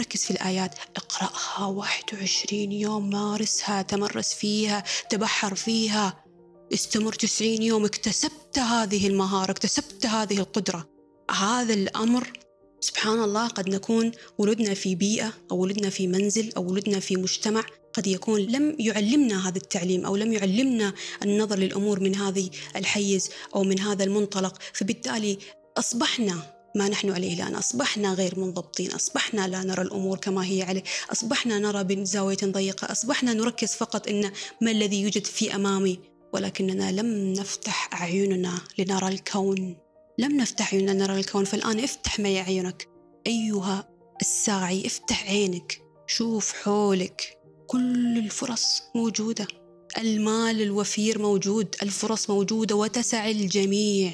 ركز 0.00 0.24
في 0.24 0.30
الآيات. 0.30 0.74
اقرأها 0.96 1.66
21 1.66 2.72
يوم. 2.72 3.10
مارسها. 3.10 3.82
تمرس 3.82 4.34
فيها. 4.34 4.84
تبحر 5.10 5.54
فيها. 5.54 6.29
استمر 6.72 7.12
90 7.12 7.62
يوم 7.62 7.84
اكتسبت 7.84 8.58
هذه 8.58 9.06
المهارة 9.06 9.50
اكتسبت 9.50 10.06
هذه 10.06 10.38
القدرة. 10.38 10.88
هذا 11.30 11.74
الأمر 11.74 12.32
سبحان 12.80 13.22
الله 13.22 13.48
قد 13.48 13.68
نكون 13.68 14.12
ولدنا 14.38 14.74
في 14.74 14.94
بيئة 14.94 15.32
أو 15.50 15.58
ولدنا 15.58 15.90
في 15.90 16.06
منزل 16.06 16.52
أو 16.56 16.70
ولدنا 16.70 17.00
في 17.00 17.16
مجتمع 17.16 17.64
قد 17.92 18.06
يكون 18.06 18.40
لم 18.40 18.76
يعلمنا 18.78 19.48
هذا 19.48 19.58
التعليم 19.58 20.06
أو 20.06 20.16
لم 20.16 20.32
يعلمنا 20.32 20.92
النظر 21.22 21.58
للأمور 21.58 22.00
من 22.00 22.16
هذه 22.16 22.50
الحيز 22.76 23.30
أو 23.54 23.62
من 23.62 23.80
هذا 23.80 24.04
المنطلق. 24.04 24.58
فبالتالي 24.72 25.38
أصبحنا 25.78 26.60
ما 26.76 26.88
نحن 26.88 27.10
عليه 27.10 27.34
الآن. 27.34 27.54
أصبحنا 27.54 28.14
غير 28.14 28.38
منضبطين. 28.38 28.92
أصبحنا 28.92 29.48
لا 29.48 29.64
نرى 29.64 29.82
الأمور 29.82 30.18
كما 30.18 30.46
هي 30.46 30.62
عليه. 30.62 30.82
أصبحنا 31.12 31.58
نرى 31.58 31.84
بزاوية 31.84 32.36
ضيقة. 32.44 32.92
أصبحنا 32.92 33.32
نركز 33.32 33.74
فقط 33.74 34.08
إن 34.08 34.32
ما 34.60 34.70
الذي 34.70 35.02
يوجد 35.02 35.26
في 35.26 35.54
أمامي 35.54 36.09
ولكننا 36.32 36.92
لم 36.92 37.32
نفتح 37.32 37.94
أعيننا 37.94 38.60
لنرى 38.78 39.08
الكون. 39.08 39.76
لم 40.18 40.36
نفتح 40.36 40.74
عيوننا 40.74 40.92
لنرى 40.92 41.20
الكون. 41.20 41.44
فالآن 41.44 41.80
افتح 41.80 42.20
معي 42.20 42.40
أعينك 42.40 42.88
أيها 43.26 43.88
الساعي 44.20 44.86
افتح 44.86 45.30
عينك. 45.30 45.82
شوف 46.06 46.52
حولك. 46.52 47.38
كل 47.66 48.18
الفرص 48.18 48.82
موجودة. 48.94 49.46
المال 49.98 50.62
الوفير 50.62 51.18
موجود. 51.18 51.76
الفرص 51.82 52.30
موجودة 52.30 52.76
وتسع 52.76 53.30
الجميع. 53.30 54.12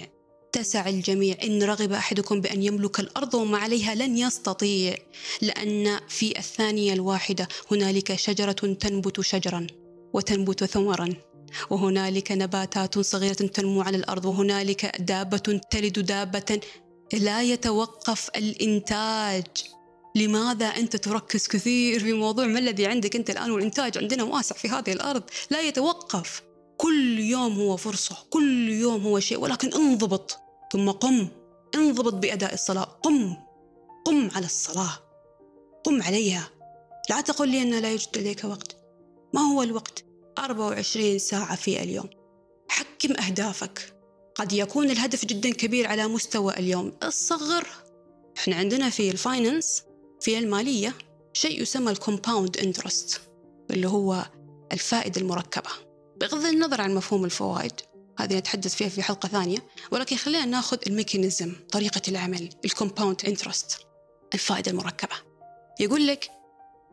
تسع 0.53 0.89
الجميع. 0.89 1.37
إن 1.45 1.63
رغب 1.63 1.93
أحدكم 1.93 2.41
بأن 2.41 2.63
يملك 2.63 3.01
الأرض 3.01 3.35
وما 3.35 3.59
عليها 3.59 3.95
لن 3.95 4.19
يستطيع. 4.19 4.97
لأن 5.43 6.01
في 6.09 6.39
الثانية 6.39 6.93
الواحدة 6.93 7.49
هنالك 7.71 8.15
شجرة 8.15 8.53
تنبت 8.53 9.21
شجرا 9.21 9.67
وتنبت 10.13 10.65
ثمرا. 10.65 11.09
وهنالك 11.71 12.33
نباتات 12.33 12.99
صغيرة 12.99 13.33
تنمو 13.35 13.83
على 13.83 13.97
الأرض 13.97 14.25
وهنالك 14.25 15.01
دابة 15.01 15.61
تلد 15.71 15.99
دابة 15.99 16.61
لا 17.13 17.43
يتوقف 17.43 18.29
الإنتاج. 18.37 19.47
لماذا 20.15 20.67
أنت 20.67 20.97
تركز 20.97 21.47
كثير 21.47 22.01
في 22.01 22.13
موضوع 22.13 22.47
ما 22.47 22.59
الذي 22.59 22.87
عندك 22.87 23.17
أنت 23.17 23.31
الآن؟ 23.31 23.51
والإنتاج 23.51 23.99
عندنا 23.99 24.23
واسع 24.23 24.57
في 24.57 24.69
هذه 24.69 24.93
الأرض 24.93 25.23
لا 25.51 25.61
يتوقف. 25.61 26.43
كل 26.77 27.19
يوم 27.19 27.61
هو 27.61 27.77
فرصة 27.77 28.17
كل 28.31 28.69
يوم 28.69 29.03
هو 29.03 29.21
شيء 29.21 29.39
ولكن 29.39 29.73
انضبط. 29.73 30.39
ثم 30.73 30.91
قم. 30.91 31.29
انضبط 31.75 32.15
بأداء 32.15 32.55
الصلاة. 32.55 32.85
قم. 32.85 33.37
قم 34.05 34.31
على 34.35 34.47
الصلاة. 34.47 34.99
قم 35.85 36.03
عليها. 36.03 36.49
لا 37.11 37.21
تقل 37.21 37.49
لي 37.49 37.63
أن 37.63 37.79
لا 37.79 37.91
يوجد 37.91 38.19
لديك 38.19 38.45
وقت. 38.45 38.77
ما 39.35 39.41
هو 39.41 39.63
الوقت؟ 39.63 40.05
24 40.39 41.19
ساعة 41.19 41.57
في 41.57 41.83
اليوم. 41.83 42.11
حكم 42.69 43.13
أهدافك. 43.23 43.93
قد 44.35 44.53
يكون 44.53 44.91
الهدف 44.91 45.25
جدا 45.25 45.51
كبير 45.51 45.87
على 45.87 46.07
مستوى 46.07 46.53
اليوم. 46.53 46.93
الصغر. 47.03 47.67
إحنا 48.39 48.57
عندنا 48.57 48.91
في 48.91 49.11
ال 49.11 49.20
finance 49.20 49.83
في 50.21 50.39
المالية 50.39 50.95
شيء 51.33 51.63
يسمى 51.63 51.91
ال 51.91 51.98
compound 51.98 52.57
interest 52.57 53.21
اللي 53.71 53.89
هو 53.89 54.25
الفائدة 54.73 55.21
المركبة. 55.21 55.71
بغض 56.21 56.45
النظر 56.45 56.81
عن 56.81 56.95
مفهوم 56.95 57.25
الفوائد 57.25 57.73
هذه 58.19 58.39
نتحدث 58.39 58.75
فيها 58.75 58.89
في 58.89 59.03
حلقة 59.03 59.29
ثانية 59.29 59.59
ولكن 59.93 60.17
خلينا 60.17 60.45
ناخذ 60.45 60.79
ال 60.87 60.93
mechanism 60.93 61.53
طريقة 61.73 62.03
العمل 62.09 62.51
ال 62.65 62.71
compound 62.71 63.25
interest 63.27 63.79
الفائدة 64.35 64.71
المركبة. 64.71 65.17
يقول 65.81 66.07
لك 66.07 66.31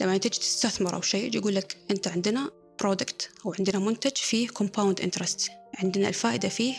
لما 0.01 0.17
تجي 0.17 0.39
تستثمر 0.39 0.95
أو 0.95 1.01
شيء 1.01 1.36
يقول 1.36 1.56
لك 1.56 1.77
أنت 1.91 2.08
عندنا 2.08 2.51
product 2.84 3.32
أو 3.46 3.54
عندنا 3.60 3.80
منتج 3.80 4.15
فيه 4.15 4.48
compound 4.47 5.01
interest 5.01 5.51
عندنا 5.76 6.08
الفائدة 6.08 6.50
فيه 6.50 6.76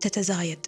تتزايد. 0.00 0.66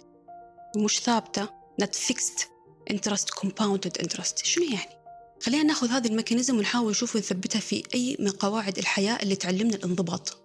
مش 0.77 0.99
ثابتة 0.99 1.49
not 1.81 1.95
fixed 2.09 2.45
interest 2.93 3.25
compounded 3.39 4.03
interest. 4.03 4.43
شنو 4.43 4.63
يعني؟ 4.63 5.01
خلينا 5.43 5.63
ناخذ 5.63 5.87
هذه 5.87 6.07
ال 6.07 6.12
mechanism 6.12 6.57
ونحاول 6.57 6.91
نشوف 6.91 7.15
ونثبتها 7.15 7.59
في 7.59 7.83
أي 7.95 8.17
من 8.19 8.29
قواعد 8.29 8.77
الحياة 8.77 9.23
اللي 9.23 9.35
تعلمنا 9.35 9.75
الانضباط. 9.75 10.37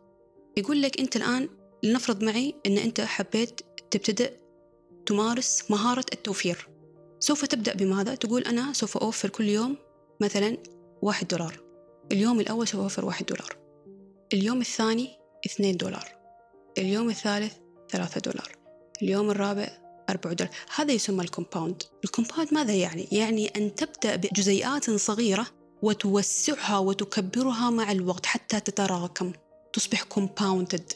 يقول 0.56 0.82
لك 0.82 1.00
أنت 1.00 1.16
الآن 1.16 1.48
لنفرض 1.82 2.24
معي 2.24 2.54
أن 2.66 2.78
أنت 2.78 3.00
حبيت 3.00 3.60
تبتدأ 3.90 4.36
تمارس 5.06 5.70
مهارة 5.70 6.06
التوفير. 6.12 6.68
سوف 7.20 7.44
تبدأ 7.44 7.74
بماذا؟ 7.74 8.14
تقول 8.14 8.42
أنا 8.42 8.72
سوف 8.72 8.96
أوفر 8.96 9.28
كل 9.28 9.44
يوم 9.44 9.76
مثلا 10.20 10.56
واحد 11.02 11.28
دولار. 11.28 11.60
اليوم 12.12 12.40
الأول 12.40 12.68
سوف 12.68 12.80
أوفر 12.80 13.04
واحد 13.04 13.26
دولار. 13.26 13.65
اليوم 14.32 14.60
الثاني 14.60 15.18
اثنين 15.46 15.76
دولار 15.76 16.08
اليوم 16.78 17.08
الثالث 17.08 17.52
ثلاثة 17.90 18.20
دولار 18.20 18.52
اليوم 19.02 19.30
الرابع 19.30 19.86
أربعة 20.10 20.32
دولار. 20.32 20.54
هذا 20.76 20.92
يسمى 20.92 21.24
ال 21.24 21.30
compound. 21.30 21.82
ال 22.04 22.10
compound 22.10 22.54
ماذا 22.54 22.74
يعني؟ 22.74 23.08
يعني 23.12 23.48
أن 23.56 23.74
تبدأ 23.74 24.16
بجزيئات 24.16 24.90
صغيرة 24.90 25.46
وتوسعها 25.82 26.78
وتكبرها 26.78 27.70
مع 27.70 27.92
الوقت 27.92 28.26
حتى 28.26 28.60
تتراكم 28.60 29.32
تصبح 29.72 30.02
compounded 30.02 30.92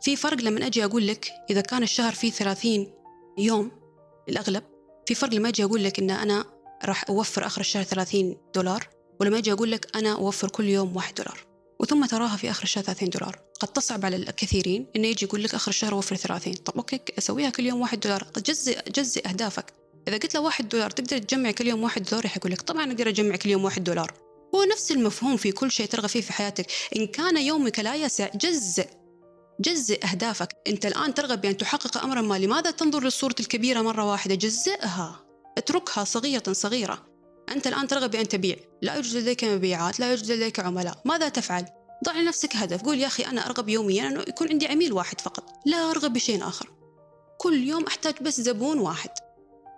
في 0.00 0.16
فرق 0.16 0.40
لما 0.40 0.66
أجي 0.66 0.84
أقول 0.84 1.06
لك 1.06 1.32
إذا 1.50 1.60
كان 1.60 1.82
الشهر 1.82 2.12
فيه 2.12 2.30
ثلاثين 2.30 2.92
يوم 3.38 3.70
الأغلب 4.28 4.62
في 5.06 5.14
فرق 5.14 5.34
لما 5.34 5.48
أجي 5.48 5.64
أقول 5.64 5.84
لك 5.84 5.98
إن 5.98 6.10
أنا 6.10 6.44
راح 6.84 7.04
أوفر 7.08 7.46
آخر 7.46 7.60
الشهر 7.60 7.82
ثلاثين 7.82 8.36
دولار 8.54 8.88
ولما 9.20 9.38
أجي 9.38 9.52
أقول 9.52 9.70
لك 9.70 9.96
أنا 9.96 10.12
أوفر 10.12 10.48
كل 10.48 10.68
يوم 10.68 10.96
واحد 10.96 11.14
دولار. 11.14 11.51
وثم 11.82 12.06
تراها 12.06 12.36
في 12.36 12.50
آخر 12.50 12.62
الشهر 12.62 12.84
30 12.84 13.10
دولار. 13.10 13.38
قد 13.60 13.68
تصعب 13.68 14.04
على 14.04 14.16
الكثيرين 14.16 14.86
إنه 14.96 15.08
يجي 15.08 15.26
يقول 15.26 15.44
لك 15.44 15.54
آخر 15.54 15.68
الشهر 15.68 15.94
وفر 15.94 16.16
30 16.16 16.54
طب 16.54 16.76
أوكي 16.76 17.00
أسويها 17.18 17.50
كل 17.50 17.66
يوم 17.66 17.80
واحد 17.80 18.00
دولار. 18.00 18.26
جزء 18.46 18.80
جزء 18.90 19.28
أهدافك. 19.28 19.72
إذا 20.08 20.16
قلت 20.16 20.34
له 20.34 20.40
واحد 20.40 20.68
دولار 20.68 20.90
تقدر 20.90 21.18
تجمع 21.18 21.50
كل 21.50 21.66
يوم 21.66 21.82
واحد 21.82 22.02
دولار؟ 22.02 22.26
يقول 22.36 22.52
لك 22.52 22.62
طبعا 22.62 22.92
أقدر 22.92 23.08
أجمع 23.08 23.36
كل 23.36 23.50
يوم 23.50 23.64
واحد 23.64 23.84
دولار. 23.84 24.12
هو 24.54 24.64
نفس 24.64 24.92
المفهوم 24.92 25.36
في 25.36 25.52
كل 25.52 25.70
شيء 25.70 25.86
ترغب 25.86 26.06
فيه 26.06 26.20
في 26.20 26.32
حياتك. 26.32 26.66
إن 26.96 27.06
كان 27.06 27.36
يومك 27.36 27.78
لا 27.78 27.94
يسع 27.94 28.28
جزء 28.34 28.86
جزء 29.60 30.04
أهدافك. 30.04 30.48
أنت 30.66 30.86
الآن 30.86 31.14
ترغب 31.14 31.40
بأن 31.40 31.56
تحقق 31.56 32.04
أمرا 32.04 32.20
ما. 32.20 32.38
لماذا 32.38 32.70
تنظر 32.70 33.02
للصورة 33.02 33.34
الكبيرة 33.40 33.80
مرة 33.80 34.10
واحدة؟ 34.10 34.34
جزئها. 34.34 35.24
اتركها 35.58 36.04
صغيرة 36.04 36.52
صغيرة. 36.52 37.11
أنت 37.52 37.66
الآن 37.66 37.88
ترغب 37.88 38.10
بأن 38.10 38.28
تبيع. 38.28 38.56
لا 38.82 38.94
يوجد 38.94 39.16
لديك 39.16 39.44
مبيعات 39.44 40.00
لا 40.00 40.10
يوجد 40.10 40.32
لديك 40.32 40.60
عملاء. 40.60 41.02
ماذا 41.04 41.28
تفعل؟ 41.28 41.66
ضع 42.04 42.12
لنفسك 42.12 42.56
هدف. 42.56 42.82
قول 42.82 42.98
يا 42.98 43.06
أخي 43.06 43.22
أنا 43.22 43.46
أرغب 43.46 43.68
يوميا 43.68 44.08
أنه 44.08 44.20
يكون 44.20 44.48
عندي 44.48 44.66
عميل 44.66 44.92
واحد 44.92 45.20
فقط. 45.20 45.44
لا 45.66 45.90
أرغب 45.90 46.12
بشيء 46.12 46.48
آخر. 46.48 46.70
كل 47.38 47.68
يوم 47.68 47.84
أحتاج 47.84 48.14
بس 48.22 48.40
زبون 48.40 48.78
واحد. 48.78 49.10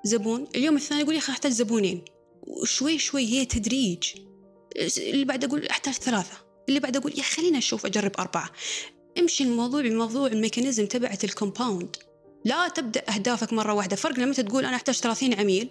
زبون. 0.05 0.47
اليوم 0.55 0.77
الثاني 0.77 1.01
يقول 1.01 1.15
يا 1.15 1.19
أخي 1.19 1.33
أحتاج 1.33 1.53
زبونين. 1.53 2.05
وشوي 2.43 2.99
شوي 2.99 3.27
هي 3.27 3.45
تدريج. 3.45 4.05
اللي 4.99 5.25
بعد 5.25 5.45
أقول 5.45 5.67
أحتاج 5.67 5.95
ثلاثة. 5.95 6.37
اللي 6.69 6.81
بعد 6.81 6.97
أقول 6.97 7.19
يا 7.19 7.23
خلينا 7.23 7.59
أشوف 7.59 7.87
أجرب 7.87 8.13
أربعة. 8.19 8.51
امشي 9.19 9.45
الموضوع 9.45 9.81
بموضوع 9.81 10.27
ال 10.27 10.33
mechanism 10.33 10.87
تبعت 10.87 11.25
ال 11.25 11.32
compound. 11.32 11.97
لا 12.45 12.69
تبدأ 12.69 13.03
أهدافك 13.15 13.53
مرة 13.53 13.73
واحدة. 13.75 13.97
فرق 13.97 14.19
لما 14.19 14.33
تقول 14.33 14.65
أنا 14.65 14.77
أحتاج 14.77 14.95
30 14.95 15.35
عميل. 15.35 15.71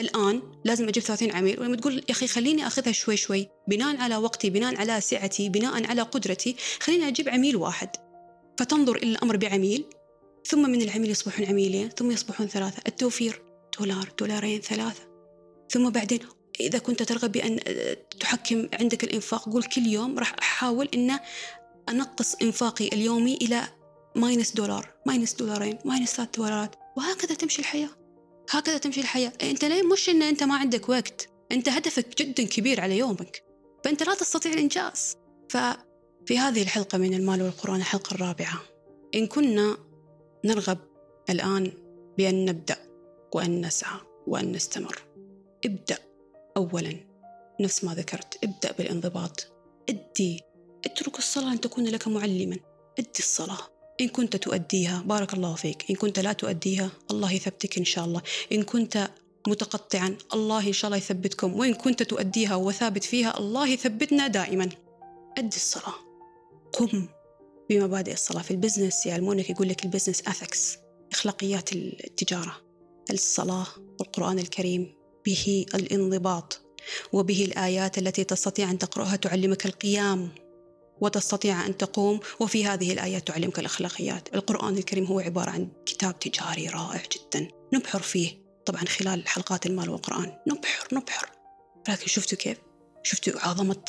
الآن 0.00 0.42
لازم 0.64 0.88
أجيب 0.88 1.02
30 1.02 1.32
عميل 1.32 1.60
ولما 1.60 1.76
تقول 1.76 1.94
يا 1.94 2.10
أخي 2.10 2.26
خليني 2.26 2.66
أخذها 2.66 2.92
شوي 2.92 3.16
شوي 3.16 3.48
بناء 3.68 3.96
على 3.96 4.16
وقتي 4.16 4.50
بناء 4.50 4.76
على 4.76 5.00
سعتي 5.00 5.48
بناء 5.48 5.86
على 5.86 6.02
قدرتي 6.02 6.56
خليني 6.80 7.08
أجيب 7.08 7.28
عميل 7.28 7.56
واحد. 7.56 7.88
فتنظر 8.58 8.96
إلى 8.96 9.10
الأمر 9.10 9.36
بعميل 9.36 9.84
ثم 10.44 10.70
من 10.70 10.82
العميل 10.82 11.10
يصبحون 11.10 11.46
عميلين 11.46 11.88
ثم 11.88 12.10
يصبحون 12.10 12.46
ثلاثة. 12.46 12.82
التوفير 12.86 13.42
دولار 13.78 14.12
دولارين 14.18 14.60
ثلاثة. 14.60 15.02
ثم 15.70 15.90
بعدين 15.90 16.18
إذا 16.60 16.78
كنت 16.78 17.02
ترغب 17.02 17.32
بأن 17.32 17.60
تحكم 18.20 18.68
عندك 18.72 19.04
الإنفاق 19.04 19.48
قول 19.48 19.62
كل 19.62 19.86
يوم 19.86 20.18
راح 20.18 20.34
أحاول 20.38 20.88
أن 20.94 21.18
أنقص 21.88 22.34
إنفاقي 22.42 22.88
اليومي 22.88 23.34
إلى 23.34 23.62
minus 24.16 24.52
دولار 24.52 24.94
minus 25.06 25.34
دولارين 25.34 25.78
minus 25.84 26.14
ثلاث 26.14 26.28
دولارات. 26.36 26.76
وهكذا 26.96 27.34
تمشي 27.34 27.62
الحياة. 27.62 28.05
هكذا 28.50 28.78
تمشي 28.78 29.00
الحياة. 29.00 29.32
أنت 29.42 29.64
ليه؟ 29.64 29.82
مش 29.82 30.08
إن 30.08 30.22
أنت 30.22 30.42
ما 30.42 30.56
عندك 30.56 30.88
وقت. 30.88 31.28
أنت 31.52 31.68
هدفك 31.68 32.22
جدا 32.22 32.46
كبير 32.46 32.80
على 32.80 32.98
يومك. 32.98 33.44
فأنت 33.84 34.02
لا 34.02 34.14
تستطيع 34.14 34.52
الإنجاز. 34.52 35.16
ففي 35.48 36.38
هذه 36.38 36.62
الحلقة 36.62 36.98
من 36.98 37.14
المال 37.14 37.42
والقرآن 37.42 37.76
الحلقة 37.76 38.14
الرابعة. 38.14 38.62
إن 39.14 39.26
كنا 39.26 39.76
نرغب 40.44 40.78
الآن 41.30 41.72
بأن 42.18 42.44
نبدأ 42.44 42.76
وأن 43.34 43.66
نسعى 43.66 44.00
وأن 44.26 44.52
نستمر. 44.52 45.02
ابدأ 45.64 45.98
أولا. 46.56 46.96
نفس 47.60 47.84
ما 47.84 47.94
ذكرت. 47.94 48.44
ابدأ 48.44 48.72
بالانضباط. 48.72 49.52
ادي 49.88 50.42
اترك 50.84 51.18
الصلاة 51.18 51.52
أن 51.52 51.60
تكون 51.60 51.84
لك 51.84 52.08
معلما. 52.08 52.56
ادي 52.98 53.18
الصلاة. 53.18 53.75
إن 54.00 54.08
كنت 54.08 54.36
تؤديها 54.36 55.02
بارك 55.06 55.34
الله 55.34 55.54
فيك. 55.54 55.84
إن 55.90 55.94
كنت 55.96 56.18
لا 56.18 56.32
تؤديها 56.32 56.90
الله 57.10 57.32
يثبتك 57.32 57.78
إن 57.78 57.84
شاء 57.84 58.04
الله. 58.04 58.22
إن 58.52 58.62
كنت 58.62 59.10
متقطعا 59.48 60.16
الله 60.34 60.66
إن 60.66 60.72
شاء 60.72 60.88
الله 60.88 60.98
يثبتكم. 60.98 61.58
وإن 61.58 61.74
كنت 61.74 62.02
تؤديها 62.02 62.54
وثابت 62.54 63.04
فيها 63.04 63.38
الله 63.38 63.68
يثبتنا 63.68 64.26
دائما. 64.26 64.68
أدي 65.38 65.56
الصلاة. 65.56 65.94
قم 66.72 67.08
بمبادئ 67.70 68.12
الصلاة. 68.12 68.42
في 68.42 68.50
ال 68.50 68.56
business 68.56 69.06
يعلمونك 69.06 69.50
يقول 69.50 69.68
لك 69.68 69.84
ال 69.84 69.88
business 69.88 70.20
ethics 70.20 70.76
أخلاقيات 71.12 71.72
التجارة. 71.72 72.56
الصلاة 73.10 73.66
والقرآن 74.00 74.38
الكريم 74.38 74.94
به 75.26 75.66
الانضباط 75.74 76.60
وبه 77.12 77.44
الآيات 77.44 77.98
التي 77.98 78.24
تستطيع 78.24 78.70
أن 78.70 78.78
تقرأها 78.78 79.16
تعلمك 79.16 79.66
القيام. 79.66 80.30
وتستطيع 81.00 81.66
أن 81.66 81.76
تقوم 81.76 82.20
وفي 82.40 82.66
هذه 82.66 82.92
الآيات 82.92 83.26
تعلمك 83.26 83.58
الأخلاقيات. 83.58 84.34
القرآن 84.34 84.78
الكريم 84.78 85.04
هو 85.04 85.20
عبارة 85.20 85.50
عن 85.50 85.68
كتاب 85.86 86.18
تجاري 86.18 86.68
رائع 86.68 87.02
جدا. 87.16 87.48
نبحر 87.74 88.00
فيه. 88.00 88.46
طبعا 88.66 88.84
خلال 88.84 89.28
حلقات 89.28 89.66
المال 89.66 89.90
والقرآن. 89.90 90.38
نبحر 90.46 90.88
نبحر. 90.92 91.30
لكن 91.88 92.06
شفتوا 92.06 92.38
كيف؟ 92.38 92.58
شفتوا 93.02 93.40
عظمة 93.40 93.84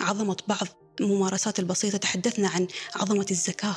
عظمة 0.00 0.36
بعض 0.48 0.66
الممارسات 1.00 1.58
البسيطة؟ 1.58 1.98
تحدثنا 1.98 2.48
عن 2.48 2.66
عظمة 2.94 3.26
الزكاة 3.30 3.76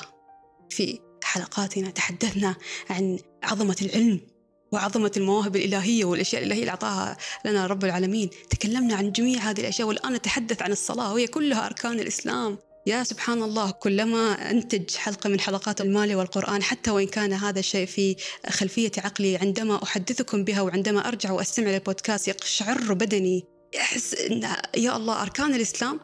في 0.69 0.99
حلقاتنا. 1.23 1.89
تحدثنا 1.89 2.56
عن 2.89 3.19
عظمة 3.43 3.75
العلم. 3.82 4.35
وعظمة 4.71 5.12
المواهب 5.17 5.56
الإلهية 5.56 6.06
والأشياء 6.06 6.41
الإلهية 6.41 6.60
اللي 6.60 6.71
أعطاها 6.71 7.17
لنا 7.45 7.67
رب 7.67 7.86
العالمين. 7.86 8.30
تكلمنا 8.49 8.95
عن 8.95 9.12
جميع 9.12 9.39
هذه 9.39 9.60
الأشياء 9.60 9.88
والآن 9.88 10.13
نتحدث 10.13 10.62
عن 10.62 10.71
الصلاة. 10.71 11.13
وهي 11.13 11.28
كلها 11.28 11.65
أركان 11.65 11.99
الإسلام. 11.99 12.58
يا 12.88 13.04
سبحان 13.04 13.43
الله 13.43 13.71
كلما 13.71 14.51
أنتج 14.51 14.95
حلقة 14.95 15.30
من 15.30 15.39
حلقات 15.39 15.82
المال 15.82 16.15
والقرآن 16.15 16.63
حتى 16.63 16.91
وإن 16.91 17.08
كان 17.08 17.34
هذا 17.34 17.60
الشيء 17.60 17.86
في 17.86 18.15
خلفية 18.49 18.91
عقلي 18.97 19.38
عندما 19.38 19.84
أحدثكم 19.84 20.43
بها 20.43 20.62
وعندما 20.62 21.08
أرجع 21.08 21.32
وأستمع 21.32 21.67
للبودكاست 21.67 22.28
يقشعر 22.28 22.93
بدني. 22.93 23.43
يحس 23.75 24.13
إن 24.13 24.47
يا 24.78 24.97
الله 24.97 25.21
أركان 25.21 25.56
الإسلام؟ 25.56 25.99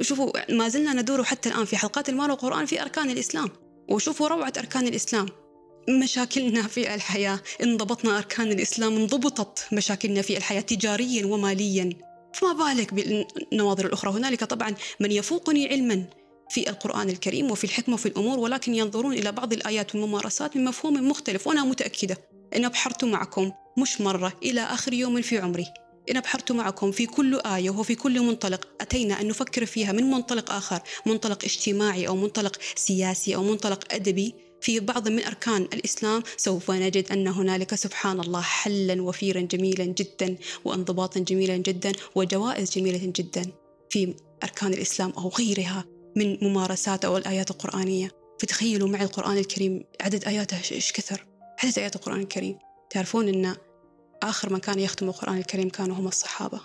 شوفوا 0.00 0.52
ما 0.52 0.68
زلنا 0.68 0.92
ندور 0.92 1.24
حتى 1.24 1.48
الآن 1.48 1.64
في 1.64 1.76
حلقات 1.76 2.08
المال 2.08 2.30
والقرآن 2.30 2.66
في 2.66 2.82
أركان 2.82 3.10
الإسلام. 3.10 3.48
وشوفوا 3.88 4.28
روعة 4.28 4.52
أركان 4.58 4.86
الإسلام. 4.86 5.26
مشاكلنا 5.88 6.62
في 6.62 6.94
الحياة. 6.94 7.40
انضبطنا 7.62 8.18
أركان 8.18 8.52
الإسلام 8.52 8.96
انضبطت 8.96 9.66
مشاكلنا 9.72 10.22
في 10.22 10.36
الحياة 10.36 10.60
تجاريا 10.60 11.26
وماليا. 11.26 11.90
فما 12.34 12.52
بالك 12.52 12.94
بالنواظر 12.94 13.86
الأخرى؟ 13.86 14.10
هنالك 14.10 14.44
طبعا 14.44 14.74
من 15.00 15.12
يفوقني 15.12 15.68
علما 15.68 16.04
في 16.50 16.70
القرآن 16.70 17.08
الكريم 17.10 17.50
وفي 17.50 17.64
الحكمة 17.64 17.94
وفي 17.94 18.06
الأمور 18.06 18.38
ولكن 18.38 18.74
ينظرون 18.74 19.12
إلى 19.12 19.32
بعض 19.32 19.52
الآيات 19.52 19.94
والممارسات 19.94 20.56
من 20.56 20.64
مفهوم 20.64 21.08
مختلف 21.08 21.46
وأنا 21.46 21.64
متأكدة 21.64 22.16
أن 22.56 22.64
أبحرت 22.64 23.04
معكم 23.04 23.52
مش 23.78 24.00
مرة 24.00 24.32
إلى 24.42 24.60
آخر 24.60 24.92
يوم 24.92 25.22
في 25.22 25.38
عمري. 25.38 25.66
إن 26.10 26.16
أبحرت 26.16 26.52
معكم 26.52 26.92
في 26.92 27.06
كل 27.06 27.40
آية 27.40 27.70
وفي 27.70 27.94
كل 27.94 28.20
منطلق 28.20 28.68
أتينا 28.80 29.20
أن 29.20 29.28
نفكر 29.28 29.66
فيها 29.66 29.92
من 29.92 30.10
منطلق 30.10 30.52
آخر 30.52 30.80
منطلق 31.06 31.44
اجتماعي 31.44 32.08
أو 32.08 32.16
منطلق 32.16 32.56
سياسي 32.76 33.34
أو 33.34 33.42
منطلق 33.42 33.94
أدبي. 33.94 34.34
في 34.64 34.80
بعض 34.80 35.08
من 35.08 35.24
أركان 35.24 35.62
الإسلام 35.62 36.22
سوف 36.36 36.70
نجد 36.70 37.12
أن 37.12 37.28
هنالك 37.28 37.74
سبحان 37.74 38.20
الله 38.20 38.40
حلا 38.40 39.02
وفيرا 39.02 39.40
جميلا 39.40 39.84
جدا 39.84 40.36
وانضباطا 40.64 41.20
جميلا 41.20 41.56
جدا 41.56 41.92
وجوائز 42.14 42.70
جميلة 42.70 43.12
جدا 43.16 43.46
في 43.90 44.14
أركان 44.42 44.72
الإسلام 44.72 45.10
أو 45.10 45.28
غيرها 45.28 45.84
من 46.16 46.38
ممارسات 46.44 47.04
أو 47.04 47.16
الآيات 47.16 47.50
القرآنية. 47.50 48.10
فتخيلوا 48.40 48.88
معي 48.88 49.04
القرآن 49.04 49.38
الكريم 49.38 49.84
عدد 50.00 50.24
آياته 50.24 50.56
إيش 50.72 50.92
كثر؟ 50.92 51.26
عدد 51.64 51.78
آيات 51.78 51.96
القرآن 51.96 52.20
الكريم. 52.20 52.58
تعرفون 52.90 53.28
أن 53.28 53.56
آخر 54.22 54.52
من 54.52 54.58
كان 54.58 54.78
يختم 54.78 55.08
القرآن 55.08 55.38
الكريم 55.38 55.68
كانوا 55.68 55.96
هم 55.96 56.08
الصحابة. 56.08 56.60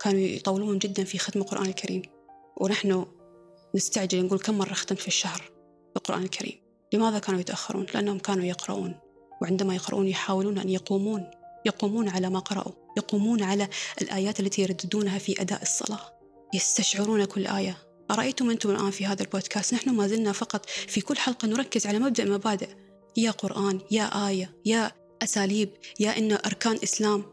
كانوا 0.00 0.20
يطولون 0.20 0.78
جدا 0.78 1.04
في 1.04 1.18
ختم 1.18 1.40
القرآن 1.40 1.66
الكريم. 1.66 2.02
ونحن 2.56 3.06
نستعجل 3.74 4.24
نقول 4.24 4.38
كم 4.38 4.58
مرة 4.58 4.74
ختمت 4.74 4.98
في 4.98 5.08
الشهر 5.08 5.50
القرآن 5.96 6.22
الكريم. 6.22 6.65
لماذا 6.92 7.18
كانوا 7.18 7.40
يتأخرون؟ 7.40 7.86
لأنهم 7.94 8.18
كانوا 8.18 8.44
يقرؤون 8.44 8.94
وعندما 9.42 9.74
يقرؤون 9.74 10.08
يحاولون 10.08 10.58
أن 10.58 10.68
يقومون 10.68 11.30
يقومون 11.66 12.08
على 12.08 12.30
ما 12.30 12.38
قرأوا 12.38 12.72
يقومون 12.96 13.42
على 13.42 13.68
الآيات 14.02 14.40
التي 14.40 14.62
يرددونها 14.62 15.18
في 15.18 15.40
أداء 15.40 15.62
الصلاة 15.62 16.16
يستشعرون 16.54 17.24
كل 17.24 17.46
آية. 17.46 17.78
أرأيتم 18.10 18.50
أنتم 18.50 18.70
الآن 18.70 18.90
في 18.90 19.06
هذا 19.06 19.22
البودكاست؟ 19.22 19.74
نحن 19.74 19.90
ما 19.90 20.06
زلنا 20.06 20.32
فقط 20.32 20.66
في 20.66 21.00
كل 21.00 21.16
حلقة 21.16 21.48
نركز 21.48 21.86
على 21.86 21.98
مبدأ 21.98 22.24
مبادئ. 22.24 22.68
يا 23.16 23.30
قرآن 23.30 23.80
يا 23.90 24.28
آية 24.28 24.56
يا 24.64 24.92
أساليب 25.22 25.70
يا 26.00 26.18
إن 26.18 26.32
أركان 26.32 26.78
إسلام. 26.82 27.24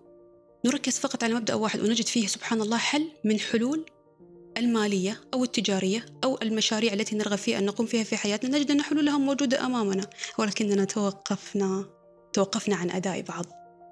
نركز 0.65 0.99
فقط 0.99 1.23
على 1.23 1.33
مبدأ 1.33 1.53
واحد 1.53 1.79
ونجد 1.79 2.07
فيه 2.07 2.27
سبحان 2.27 2.61
الله 2.61 2.77
حل 2.77 3.11
من 3.23 3.39
حلول 3.39 3.85
المالية 4.57 5.21
أو 5.33 5.43
التجارية 5.43 6.05
أو 6.23 6.39
المشاريع 6.41 6.93
التي 6.93 7.15
نرغب 7.15 7.37
فيها 7.37 7.59
أن 7.59 7.65
نقوم 7.65 7.85
فيها 7.85 8.03
في 8.03 8.17
حياتنا 8.17 8.57
نجد 8.57 8.71
أن 8.71 8.81
حلولها 8.81 9.17
موجودة 9.17 9.65
أمامنا. 9.65 10.07
ولكننا 10.37 10.85
توقفنا 10.85 11.85
توقفنا 12.33 12.75
عن 12.75 12.91
أداء 12.91 13.21
بعض 13.21 13.45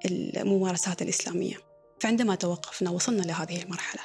الممارسات 0.06 1.02
الإسلامية. 1.02 1.56
فعندما 2.00 2.36
توقفنا 2.36 2.90
وصلنا 2.90 3.22
لهذه 3.22 3.64
المرحلة. 3.64 4.02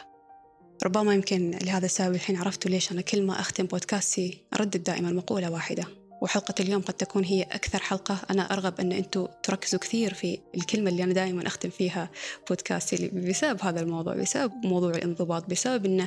ربما 0.84 1.14
يمكن 1.14 1.58
لهذا 1.62 1.86
السبب 1.86 2.14
الحين 2.14 2.36
عرفتوا 2.36 2.70
ليش 2.70 2.92
أنا 2.92 3.00
كل 3.00 3.22
ما 3.22 3.40
أختم 3.40 3.66
بودكاستي 3.66 4.44
أردد 4.54 4.82
دائما 4.82 5.10
مقولة 5.10 5.50
واحدة. 5.50 5.84
وحلقة 6.22 6.54
اليوم 6.60 6.82
قد 6.82 6.94
تكون 6.94 7.24
هي 7.24 7.42
أكثر 7.42 7.78
حلقة. 7.78 8.18
أنا 8.30 8.52
أرغب 8.52 8.80
أن 8.80 8.92
أنتم 8.92 9.26
تركزوا 9.42 9.80
كثير 9.80 10.14
في 10.14 10.38
الكلمة 10.54 10.90
اللي 10.90 11.04
أنا 11.04 11.12
دائما 11.12 11.46
أختم 11.46 11.70
فيها 11.70 12.10
بودكاستي 12.48 13.08
بسبب 13.08 13.62
هذا 13.62 13.80
الموضوع 13.80 14.14
بسبب 14.14 14.52
موضوع 14.64 14.90
الانضباط 14.90 15.50
بسبب 15.50 15.86
أن 15.86 16.06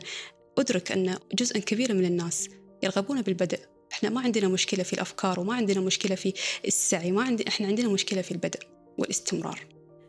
أدرك 0.60 0.92
أن 0.92 1.18
جزء 1.34 1.60
كبير 1.60 1.94
من 1.94 2.06
الناس 2.06 2.50
يرغبون 2.84 3.22
بالبدء. 3.22 3.60
إحنا 3.92 4.10
ما 4.10 4.22
عندنا 4.22 4.48
مشكلة 4.48 4.84
في 4.84 4.94
الأفكار 4.94 5.40
وما 5.40 5.54
عندنا 5.54 5.80
مشكلة 5.80 6.16
في 6.16 6.34
السعي 6.66 7.12
ما 7.12 7.24
عندنا 7.24 7.48
إحنا 7.48 7.68
عندنا 7.68 7.90
مشكلة 7.90 8.22
في 8.22 8.32
البدء 8.32 8.60
والاستمرار. 8.98 9.60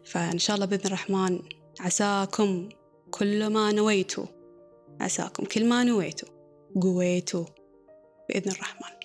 فإن 0.04 0.38
شاء 0.38 0.56
الله 0.56 0.66
بإذن 0.66 0.86
الرحمن 0.86 1.42
عساكم 1.80 2.68
كل 3.10 3.46
ما 3.46 3.72
نويتوا 3.72 4.26
عساكم 5.00 5.44
كل 5.44 5.68
ما 5.68 5.84
نويتوا 5.84 6.28
قويتوا 6.82 7.44
بإذن 8.28 8.50
الرحمن. 8.50 8.99